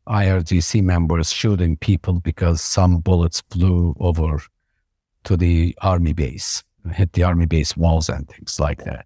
IRGC 0.08 0.82
members 0.82 1.30
shooting 1.30 1.76
people 1.76 2.14
because 2.20 2.62
some 2.62 3.00
bullets 3.00 3.42
flew 3.50 3.94
over 4.00 4.40
to 5.24 5.36
the 5.36 5.76
army 5.82 6.14
base, 6.14 6.64
hit 6.94 7.12
the 7.12 7.22
army 7.22 7.44
base 7.44 7.76
walls 7.76 8.08
and 8.08 8.26
things 8.30 8.58
like 8.58 8.82
that. 8.84 9.04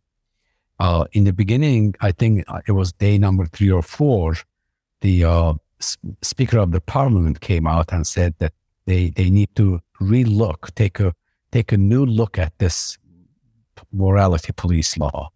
Uh, 0.79 1.05
in 1.15 1.25
the 1.25 1.33
beginning, 1.33 1.97
I 2.01 2.13
think 2.13 2.45
uh, 2.47 2.61
it 2.69 2.73
was 2.73 2.93
day 2.93 3.19
number 3.19 3.45
three 3.47 3.73
or 3.73 3.83
four, 3.83 4.37
the 5.01 5.25
uh, 5.25 5.55
Speaker 6.23 6.59
of 6.59 6.73
the 6.73 6.81
Parliament 6.81 7.41
came 7.41 7.67
out 7.67 7.93
and 7.93 8.07
said 8.07 8.35
that 8.39 8.53
they, 8.87 9.11
they 9.11 9.31
need 9.31 9.51
to 9.57 9.81
relook, 10.01 10.75
take 10.75 11.01
a 11.01 11.15
take 11.53 11.71
a 11.71 11.77
new 11.77 12.05
look 12.05 12.37
at 12.37 12.53
this 12.59 12.99
morality 13.93 14.53
police 14.57 14.99
law. 14.99 15.31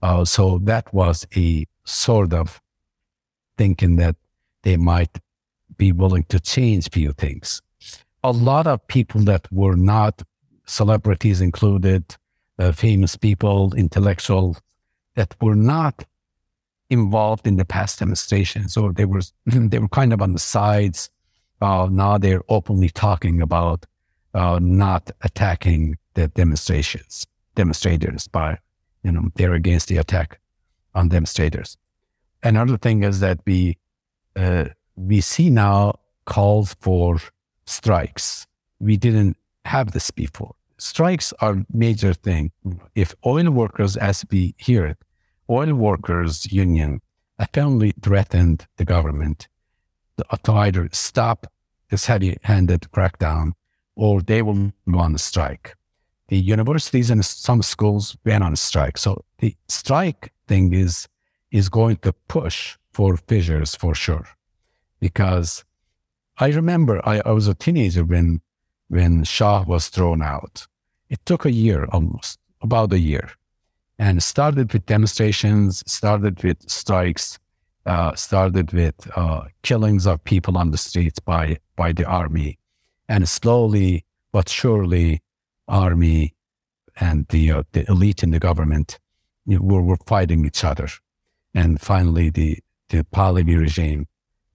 Uh, 0.00 0.24
so 0.24 0.58
that 0.62 0.92
was 0.94 1.26
a 1.36 1.66
sort 1.84 2.32
of 2.32 2.62
thinking 3.58 3.96
that 3.96 4.16
they 4.62 4.76
might 4.78 5.18
be 5.76 5.92
willing 5.92 6.24
to 6.30 6.40
change 6.40 6.88
few 6.90 7.12
things. 7.12 7.60
A 8.24 8.32
lot 8.32 8.66
of 8.66 8.86
people 8.86 9.20
that 9.22 9.46
were 9.52 9.76
not 9.76 10.22
celebrities 10.66 11.40
included, 11.42 12.16
uh, 12.58 12.72
famous 12.72 13.16
people, 13.16 13.74
intellectual 13.74 14.56
that 15.14 15.34
were 15.42 15.54
not 15.54 16.04
involved 16.90 17.46
in 17.46 17.56
the 17.56 17.64
past 17.64 17.98
demonstrations, 17.98 18.76
or 18.76 18.92
they 18.92 19.04
were 19.04 19.22
they 19.46 19.78
were 19.78 19.88
kind 19.88 20.12
of 20.12 20.20
on 20.20 20.32
the 20.32 20.38
sides. 20.38 21.10
Uh, 21.60 21.88
now 21.90 22.18
they're 22.18 22.42
openly 22.48 22.88
talking 22.88 23.42
about 23.42 23.86
uh, 24.34 24.58
not 24.62 25.10
attacking 25.22 25.96
the 26.14 26.28
demonstrations, 26.28 27.26
demonstrators 27.54 28.26
by, 28.28 28.58
you 29.02 29.12
know, 29.12 29.28
they're 29.34 29.52
against 29.52 29.88
the 29.88 29.98
attack 29.98 30.40
on 30.94 31.08
demonstrators. 31.08 31.76
Another 32.42 32.78
thing 32.78 33.04
is 33.04 33.20
that 33.20 33.40
we 33.46 33.76
uh, 34.36 34.66
we 34.96 35.20
see 35.20 35.50
now 35.50 35.98
calls 36.24 36.74
for 36.80 37.18
strikes. 37.66 38.46
We 38.78 38.96
didn't 38.96 39.36
have 39.66 39.92
this 39.92 40.10
before 40.10 40.54
strikes 40.80 41.32
are 41.40 41.64
major 41.72 42.14
thing. 42.14 42.50
If 42.94 43.14
oil 43.24 43.50
workers, 43.50 43.96
as 43.96 44.24
we 44.30 44.54
hear 44.58 44.86
it, 44.86 44.98
oil 45.50 45.74
workers 45.74 46.50
union 46.52 47.00
apparently 47.38 47.92
threatened 48.00 48.66
the 48.76 48.84
government 48.84 49.48
to 50.44 50.52
either 50.52 50.88
stop 50.92 51.46
this 51.88 52.06
heavy-handed 52.06 52.82
crackdown 52.94 53.52
or 53.96 54.22
they 54.22 54.42
will 54.42 54.72
go 54.90 54.98
on 54.98 55.18
strike. 55.18 55.74
The 56.28 56.38
universities 56.38 57.10
and 57.10 57.24
some 57.24 57.62
schools 57.62 58.16
went 58.24 58.44
on 58.44 58.54
strike. 58.56 58.96
So 58.98 59.24
the 59.38 59.56
strike 59.68 60.32
thing 60.46 60.72
is 60.72 61.08
is 61.50 61.68
going 61.68 61.96
to 61.96 62.12
push 62.28 62.76
for 62.92 63.16
fissures 63.16 63.74
for 63.74 63.94
sure, 63.94 64.26
because 65.00 65.64
I 66.38 66.48
remember 66.50 67.00
I, 67.04 67.20
I 67.26 67.32
was 67.32 67.48
a 67.48 67.54
teenager 67.54 68.04
when 68.04 68.40
when 68.88 69.24
Shah 69.24 69.64
was 69.66 69.88
thrown 69.88 70.22
out. 70.22 70.66
It 71.08 71.20
took 71.24 71.44
a 71.44 71.50
year 71.50 71.86
almost, 71.90 72.38
about 72.62 72.92
a 72.92 72.98
year, 72.98 73.30
and 74.00 74.22
started 74.22 74.72
with 74.72 74.86
demonstrations, 74.86 75.84
started 75.86 76.42
with 76.42 76.58
strikes, 76.68 77.38
uh, 77.84 78.14
started 78.14 78.72
with 78.72 78.94
uh, 79.14 79.42
killings 79.62 80.06
of 80.06 80.24
people 80.24 80.56
on 80.56 80.70
the 80.70 80.78
streets 80.78 81.18
by 81.20 81.58
by 81.76 81.92
the 81.92 82.06
army, 82.06 82.58
and 83.10 83.28
slowly 83.28 84.04
but 84.32 84.48
surely, 84.48 85.22
army 85.68 86.34
and 86.98 87.28
the 87.28 87.52
uh, 87.52 87.62
the 87.72 87.84
elite 87.90 88.22
in 88.22 88.30
the 88.30 88.38
government 88.38 88.98
you 89.44 89.58
know, 89.58 89.64
were, 89.64 89.82
were 89.82 89.98
fighting 90.06 90.46
each 90.46 90.64
other, 90.64 90.88
and 91.54 91.78
finally 91.78 92.30
the 92.30 92.58
the 92.88 93.04
Pahlavi 93.14 93.58
regime 93.58 94.06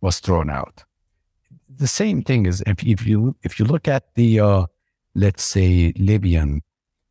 was 0.01 0.19
thrown 0.19 0.49
out. 0.49 0.83
The 1.69 1.87
same 1.87 2.23
thing 2.23 2.47
is 2.47 2.63
if, 2.65 2.83
if 2.83 3.05
you 3.05 3.35
if 3.43 3.59
you 3.59 3.65
look 3.65 3.87
at 3.87 4.15
the 4.15 4.39
uh, 4.39 4.65
let's 5.13 5.43
say 5.43 5.93
Libyan, 5.97 6.63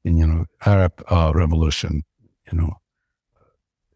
you 0.03 0.27
know 0.27 0.47
Arab 0.67 1.01
uh, 1.09 1.31
revolution, 1.33 2.03
you 2.51 2.59
know 2.59 2.79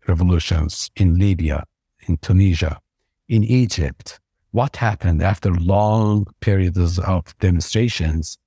revolutions 0.07 0.91
in 0.97 1.19
Libya, 1.19 1.65
in 2.09 2.17
Tunisia, 2.19 2.81
in 3.29 3.45
Egypt. 3.45 4.19
What 4.53 4.77
happened 4.77 5.23
after 5.23 5.53
long 5.53 6.27
periods 6.41 6.99
of 6.99 7.39
demonstrations 7.39 8.39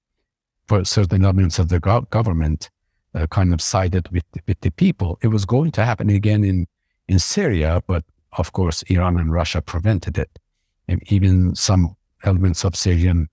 for 0.68 0.84
certain 0.84 1.24
elements 1.24 1.60
of 1.60 1.70
the 1.70 1.80
go- 1.80 2.08
government 2.10 2.70
uh, 3.14 3.28
kind 3.28 3.54
of 3.54 3.62
sided 3.62 4.10
with, 4.12 4.24
with 4.48 4.60
the 4.62 4.72
people? 4.72 5.20
It 5.22 5.28
was 5.28 5.46
going 5.46 5.72
to 5.74 5.86
happen 5.86 6.10
again 6.10 6.44
in, 6.44 6.66
in 7.08 7.20
Syria, 7.20 7.84
but 7.86 8.04
of 8.34 8.54
course, 8.54 8.82
Iran 8.84 9.20
and 9.20 9.32
Russia 9.32 9.62
prevented 9.62 10.18
it. 10.18 10.40
And 10.88 11.04
even 11.12 11.56
some 11.56 11.96
elements 12.24 12.64
of 12.64 12.76
Syrian 12.76 13.28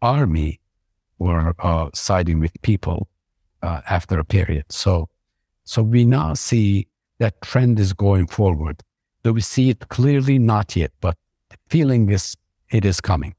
army 0.00 0.60
were 1.18 1.54
uh, 1.58 1.90
siding 1.92 2.40
with 2.40 2.52
people 2.62 3.08
uh, 3.62 3.82
after 3.88 4.18
a 4.18 4.24
period. 4.24 4.64
So, 4.70 5.08
so 5.64 5.82
we 5.82 6.04
now 6.04 6.34
see 6.34 6.86
that 7.18 7.40
trend 7.42 7.78
is 7.78 7.92
going 7.92 8.26
forward. 8.26 8.82
Do 9.22 9.32
we 9.32 9.40
see 9.40 9.70
it 9.70 9.88
clearly? 9.88 10.38
Not 10.38 10.76
yet, 10.76 10.92
but 11.00 11.16
the 11.50 11.56
feeling 11.68 12.10
is 12.10 12.36
it 12.70 12.84
is 12.84 13.00
coming. 13.00 13.34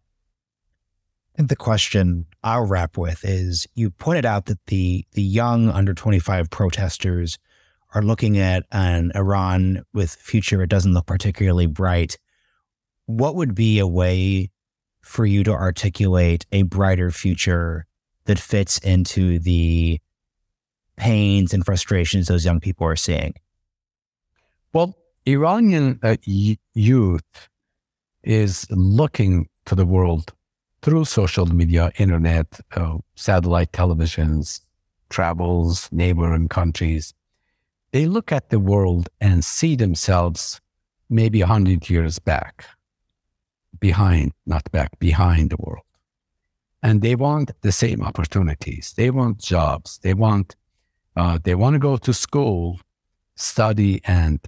And 1.38 1.50
the 1.50 1.56
question 1.56 2.26
I'll 2.44 2.66
wrap 2.66 2.98
with 2.98 3.24
is 3.24 3.68
you 3.76 3.92
pointed 3.92 4.26
out 4.26 4.46
that 4.46 4.66
the 4.68 5.06
the 5.12 5.22
young 5.22 5.70
under 5.70 5.94
25 5.94 6.50
protesters 6.50 7.38
are 7.94 8.02
looking 8.02 8.38
at 8.38 8.64
an 8.72 9.12
Iran 9.16 9.84
with 9.94 10.12
future 10.12 10.62
it 10.62 10.70
doesn't 10.70 10.94
look 10.94 11.06
particularly 11.06 11.68
bright. 11.68 12.18
What 13.06 13.36
would 13.36 13.54
be 13.54 13.80
a 13.80 13.88
way 13.88 14.50
for 15.02 15.26
you 15.26 15.44
to 15.44 15.52
articulate 15.52 16.46
a 16.52 16.64
brighter 16.64 17.12
future 17.12 17.86
that 18.26 18.40
fits 18.40 18.80
into 18.80 19.38
the 19.40 20.00
pains 20.96 21.54
and 21.54 21.66
frustrations 21.66 22.28
those 22.28 22.46
young 22.46 22.60
people 22.60 22.88
are 22.88 22.96
seeing? 22.96 23.34
Well, 24.74 24.96
Iranian 25.26 26.00
uh, 26.04 26.18
youth 26.74 27.50
is 28.24 28.68
looking 28.70 29.48
to 29.66 29.76
the 29.76 29.86
world 29.86 30.34
through 30.82 31.06
social 31.06 31.48
media, 31.48 31.91
internet, 31.98 32.60
uh, 32.76 32.98
satellite 33.16 33.72
televisions, 33.72 34.62
travels, 35.10 35.89
neighboring 35.91 36.48
countries. 36.48 37.14
They 37.91 38.06
look 38.06 38.32
at 38.32 38.50
the 38.50 38.60
world 38.60 39.10
and 39.22 39.43
see 39.43 39.76
themselves 39.76 40.62
maybe 41.10 41.39
100 41.39 41.89
years 41.89 42.20
back, 42.20 42.66
behind, 43.80 44.34
not 44.46 44.70
back, 44.72 45.00
behind 45.00 45.50
the 45.52 45.58
world. 45.58 45.84
And 46.84 47.02
they 47.02 47.16
want 47.16 47.52
the 47.62 47.72
same 47.72 48.02
opportunities. 48.02 48.93
They 48.96 49.10
want 49.10 49.39
jobs. 49.39 50.00
They 50.04 50.14
want, 50.14 50.56
uh, 51.16 51.39
they 51.43 51.55
want 51.55 51.74
to 51.74 51.80
go 51.80 51.97
to 51.97 52.13
school, 52.13 52.80
study, 53.36 54.01
and 54.05 54.39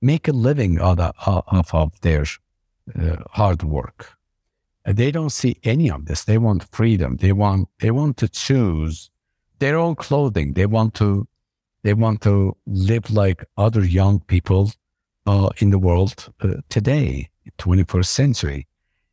make 0.00 0.28
a 0.28 0.32
living 0.32 0.80
out 0.80 1.00
of, 1.00 1.72
of 1.72 2.00
their 2.00 2.24
uh, 2.98 3.16
hard 3.30 3.62
work. 3.62 4.12
They 4.84 5.10
don't 5.10 5.30
see 5.30 5.56
any 5.64 5.90
of 5.90 6.04
this. 6.04 6.24
They 6.24 6.38
want 6.38 6.64
freedom. 6.70 7.16
They 7.16 7.32
want 7.32 7.68
they 7.80 7.90
want 7.90 8.18
to 8.18 8.28
choose 8.28 9.10
their 9.58 9.78
own 9.78 9.94
clothing. 9.94 10.52
They 10.52 10.66
want 10.66 10.92
to 10.94 11.26
they 11.82 11.94
want 11.94 12.20
to 12.22 12.56
live 12.66 13.10
like 13.10 13.44
other 13.56 13.82
young 13.84 14.20
people 14.20 14.72
uh, 15.26 15.48
in 15.58 15.70
the 15.70 15.78
world 15.78 16.32
uh, 16.40 16.54
today, 16.68 17.30
21st 17.58 18.06
century. 18.06 18.66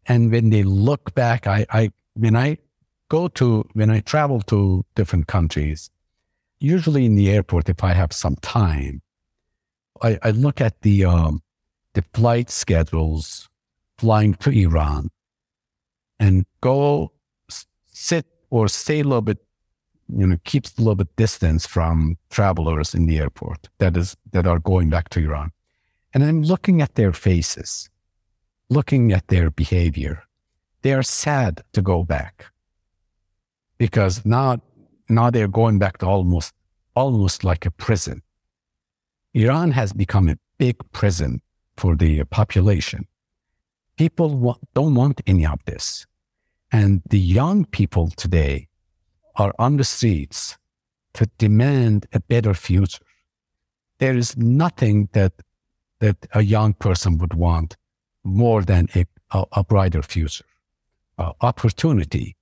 And 0.07 0.31
when 0.31 0.49
they 0.49 0.63
look 0.63 1.13
back, 1.13 1.47
I, 1.47 1.65
I 1.69 1.91
when 2.15 2.35
I 2.35 2.57
go 3.07 3.29
to 3.29 3.65
when 3.73 3.89
I 3.89 4.01
travel 4.01 4.41
to 4.41 4.85
different 4.95 5.27
countries, 5.27 5.89
usually 6.62 7.05
in 7.05 7.16
the 7.16 7.30
airport, 7.30 7.68
if 7.70 7.84
I 7.84 7.93
have 7.93 8.14
some 8.14 8.36
time, 8.38 9.01
I, 10.01 10.18
I 10.24 10.32
look 10.32 10.62
at 10.62 10.82
the 10.82 11.05
um, 11.05 11.41
the 11.93 12.03
flight 12.14 12.49
schedules 12.49 13.49
flying 13.97 14.34
to 14.36 14.49
Iran 14.49 15.09
and 16.20 16.45
go 16.62 17.12
sit 17.88 18.26
or 18.49 18.68
stay 18.68 19.01
a 19.01 19.03
little 19.03 19.22
bit, 19.22 19.39
you 20.07 20.26
know, 20.26 20.38
keeps 20.43 20.78
a 20.78 20.82
little 20.82 20.95
bit 20.95 21.16
distance 21.16 21.66
from 21.66 22.18
travelers 22.30 22.93
in 22.93 23.05
the 23.05 23.20
airport 23.20 23.70
that 23.80 23.97
is 23.97 24.16
that 24.32 24.47
are 24.47 24.59
going 24.59 24.89
back 24.89 25.09
to 25.09 25.20
Iran. 25.20 25.51
And 26.14 26.24
I'm 26.24 26.43
looking 26.43 26.82
at 26.82 26.95
their 26.95 27.14
faces, 27.14 27.89
looking 28.70 29.12
at 29.12 29.28
their 29.28 29.49
behavior. 29.49 30.24
They 30.82 30.93
are 30.93 31.03
sad 31.03 31.62
to 31.74 31.82
go 31.82 32.03
back 32.03 32.45
because 33.78 34.26
now 34.26 34.62
now 35.12 35.30
they're 35.30 35.47
going 35.47 35.80
back 35.80 35.97
to 35.99 36.05
almost 36.05 36.53
almost 36.95 37.43
like 37.43 37.66
a 37.66 37.72
prison 37.72 38.22
Iran 39.34 39.72
has 39.72 39.93
become 39.93 40.28
a 40.28 40.38
big 40.57 40.76
prison 40.91 41.41
for 41.78 41.95
the 41.95 42.24
population. 42.26 43.07
People 43.97 44.30
want, 44.38 44.59
don't 44.74 44.95
want 44.95 45.22
any 45.26 45.45
of 45.45 45.59
this. 45.66 46.05
And 46.72 47.01
the 47.09 47.20
young 47.20 47.66
people 47.66 48.09
today 48.09 48.68
are 49.36 49.53
on 49.57 49.78
the 49.78 49.84
streets 49.84 50.57
to 51.14 51.30
demand 51.38 52.07
a 52.14 52.20
better 52.20 52.53
future. 52.53 53.03
There 53.99 54.16
is 54.16 54.36
nothing 54.38 55.09
that, 55.14 55.34
that 55.99 56.18
a 56.34 56.41
young 56.41 56.74
person 56.74 57.18
would 57.20 57.34
want 57.34 57.78
more 58.24 58.64
than 58.64 58.88
a, 58.95 59.05
a, 59.32 59.45
a 59.53 59.64
brighter 59.64 60.01
future, 60.01 60.45
uh, 61.18 61.34
opportunity, 61.41 62.36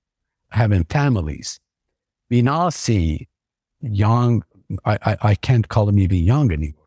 having 0.50 0.84
families. 0.84 1.60
We 2.30 2.42
now 2.42 2.70
see 2.70 3.28
young, 3.80 4.44
I, 4.84 4.98
I, 5.02 5.16
I 5.22 5.34
can't 5.34 5.68
call 5.68 5.86
them 5.86 5.98
even 5.98 6.18
young 6.18 6.52
anymore 6.52 6.80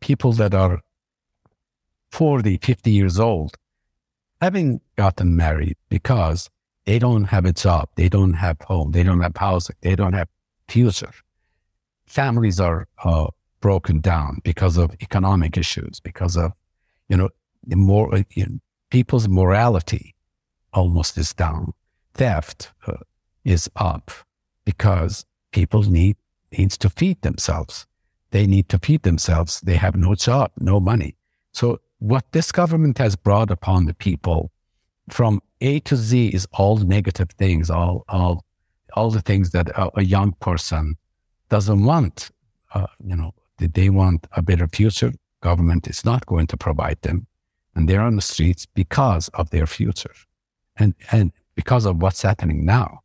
people 0.00 0.32
that 0.32 0.54
are 0.54 0.80
40, 2.12 2.58
50 2.58 2.90
years 2.90 3.18
old 3.18 3.56
having 4.40 4.80
gotten 4.96 5.36
married 5.36 5.76
because 5.88 6.48
they 6.84 6.98
don't 6.98 7.24
have 7.24 7.44
a 7.44 7.52
job, 7.52 7.88
they 7.96 8.08
don't 8.08 8.34
have 8.34 8.56
home, 8.62 8.92
they 8.92 9.02
don't 9.02 9.20
have 9.20 9.36
housing, 9.36 9.76
they 9.82 9.94
don't 9.94 10.14
have 10.14 10.28
future. 10.68 11.12
Families 12.06 12.60
are 12.60 12.86
uh, 13.04 13.26
broken 13.60 14.00
down 14.00 14.40
because 14.44 14.78
of 14.78 14.94
economic 15.02 15.58
issues, 15.58 16.00
because 16.00 16.36
of, 16.36 16.52
you 17.08 17.16
know, 17.16 17.28
the 17.66 17.76
more 17.76 18.14
uh, 18.14 18.22
you 18.30 18.46
know, 18.46 18.58
people's 18.90 19.28
morality 19.28 20.14
almost 20.72 21.18
is 21.18 21.34
down. 21.34 21.74
Theft 22.14 22.72
uh, 22.86 22.94
is 23.44 23.68
up 23.76 24.10
because 24.68 25.24
people 25.50 25.82
need 25.82 26.16
needs 26.58 26.76
to 26.76 26.90
feed 26.90 27.18
themselves. 27.22 27.86
They 28.32 28.46
need 28.46 28.68
to 28.68 28.78
feed 28.78 29.02
themselves. 29.02 29.62
They 29.62 29.76
have 29.76 29.96
no 29.96 30.14
job, 30.14 30.50
no 30.72 30.78
money. 30.78 31.16
So 31.52 31.80
what 32.10 32.24
this 32.32 32.52
government 32.52 32.98
has 32.98 33.16
brought 33.16 33.50
upon 33.50 33.86
the 33.86 33.94
people 33.94 34.50
from 35.08 35.40
A 35.62 35.80
to 35.88 35.96
Z 35.96 36.28
is 36.38 36.46
all 36.52 36.76
negative 36.76 37.30
things, 37.38 37.70
all, 37.70 38.04
all, 38.10 38.44
all 38.92 39.10
the 39.10 39.22
things 39.22 39.52
that 39.52 39.68
a, 39.70 39.90
a 40.00 40.02
young 40.02 40.32
person 40.48 40.96
doesn't 41.48 41.82
want. 41.82 42.30
Uh, 42.74 42.88
you 43.02 43.16
know, 43.16 43.32
they 43.58 43.88
want 43.88 44.26
a 44.32 44.42
better 44.42 44.68
future. 44.68 45.12
Government 45.40 45.88
is 45.88 46.04
not 46.04 46.26
going 46.26 46.46
to 46.48 46.58
provide 46.58 47.00
them. 47.00 47.26
And 47.74 47.88
they're 47.88 48.02
on 48.10 48.16
the 48.16 48.28
streets 48.34 48.66
because 48.66 49.28
of 49.28 49.48
their 49.48 49.66
future 49.66 50.16
and, 50.76 50.94
and 51.10 51.32
because 51.54 51.86
of 51.86 52.02
what's 52.02 52.20
happening 52.20 52.66
now. 52.66 53.00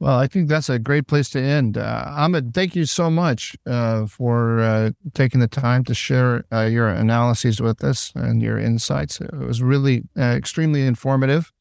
Well, 0.00 0.16
I 0.16 0.28
think 0.28 0.48
that's 0.48 0.68
a 0.68 0.78
great 0.78 1.08
place 1.08 1.28
to 1.30 1.40
end. 1.40 1.76
Uh, 1.76 2.04
Ahmed, 2.06 2.54
thank 2.54 2.76
you 2.76 2.86
so 2.86 3.10
much 3.10 3.56
uh, 3.66 4.06
for 4.06 4.60
uh, 4.60 4.90
taking 5.12 5.40
the 5.40 5.48
time 5.48 5.82
to 5.84 5.94
share 5.94 6.44
uh, 6.52 6.62
your 6.62 6.88
analyses 6.88 7.60
with 7.60 7.82
us 7.82 8.12
and 8.14 8.40
your 8.40 8.58
insights. 8.58 9.20
It 9.20 9.34
was 9.34 9.60
really 9.60 10.04
uh, 10.16 10.22
extremely 10.22 10.86
informative. 10.86 11.52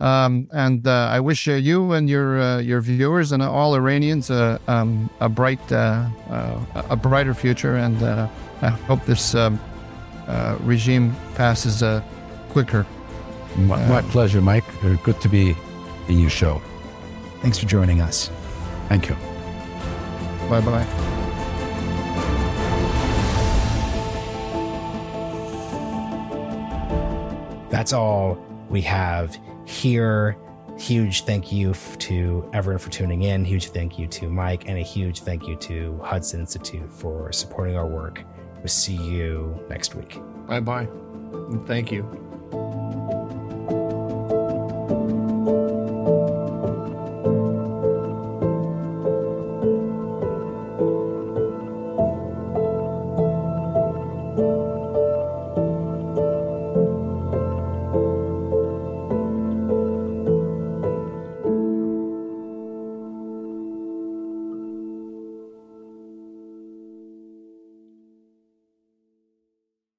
Um, 0.00 0.48
and 0.52 0.86
uh, 0.86 1.08
I 1.10 1.20
wish 1.20 1.46
you 1.46 1.92
and 1.92 2.10
your 2.10 2.60
your 2.60 2.80
viewers 2.80 3.30
and 3.30 3.42
all 3.42 3.76
Iranians 3.76 4.28
um, 4.28 5.08
a 5.20 5.28
bright 5.28 5.70
a 5.70 6.98
brighter 7.00 7.32
future. 7.32 7.76
And 7.76 8.02
I 8.02 8.70
hope 8.88 9.04
this 9.04 9.34
um, 9.36 9.60
regime 10.60 11.14
passes 11.36 11.82
quicker. 12.48 12.84
My, 13.56 13.86
my 13.86 14.02
pleasure, 14.02 14.40
Mike. 14.40 14.64
Good 15.04 15.20
to 15.20 15.28
be 15.28 15.56
in 16.08 16.18
your 16.18 16.30
show. 16.30 16.60
Thanks 17.44 17.58
for 17.58 17.66
joining 17.66 18.00
us. 18.00 18.30
Thank 18.88 19.10
you. 19.10 19.16
Bye 20.48 20.62
bye. 20.62 20.86
That's 27.68 27.92
all 27.92 28.42
we 28.70 28.80
have 28.80 29.38
here. 29.66 30.38
Huge 30.78 31.24
thank 31.26 31.52
you 31.52 31.74
to 31.98 32.48
everyone 32.54 32.78
for 32.78 32.88
tuning 32.88 33.24
in. 33.24 33.44
Huge 33.44 33.68
thank 33.68 33.98
you 33.98 34.06
to 34.06 34.30
Mike, 34.30 34.66
and 34.66 34.78
a 34.78 34.82
huge 34.82 35.20
thank 35.20 35.46
you 35.46 35.54
to 35.56 36.00
Hudson 36.02 36.40
Institute 36.40 36.90
for 36.90 37.30
supporting 37.30 37.76
our 37.76 37.86
work. 37.86 38.24
We'll 38.56 38.68
see 38.68 38.96
you 38.96 39.62
next 39.68 39.94
week. 39.94 40.18
Bye 40.46 40.60
bye. 40.60 40.88
Thank 41.66 41.92
you. 41.92 42.23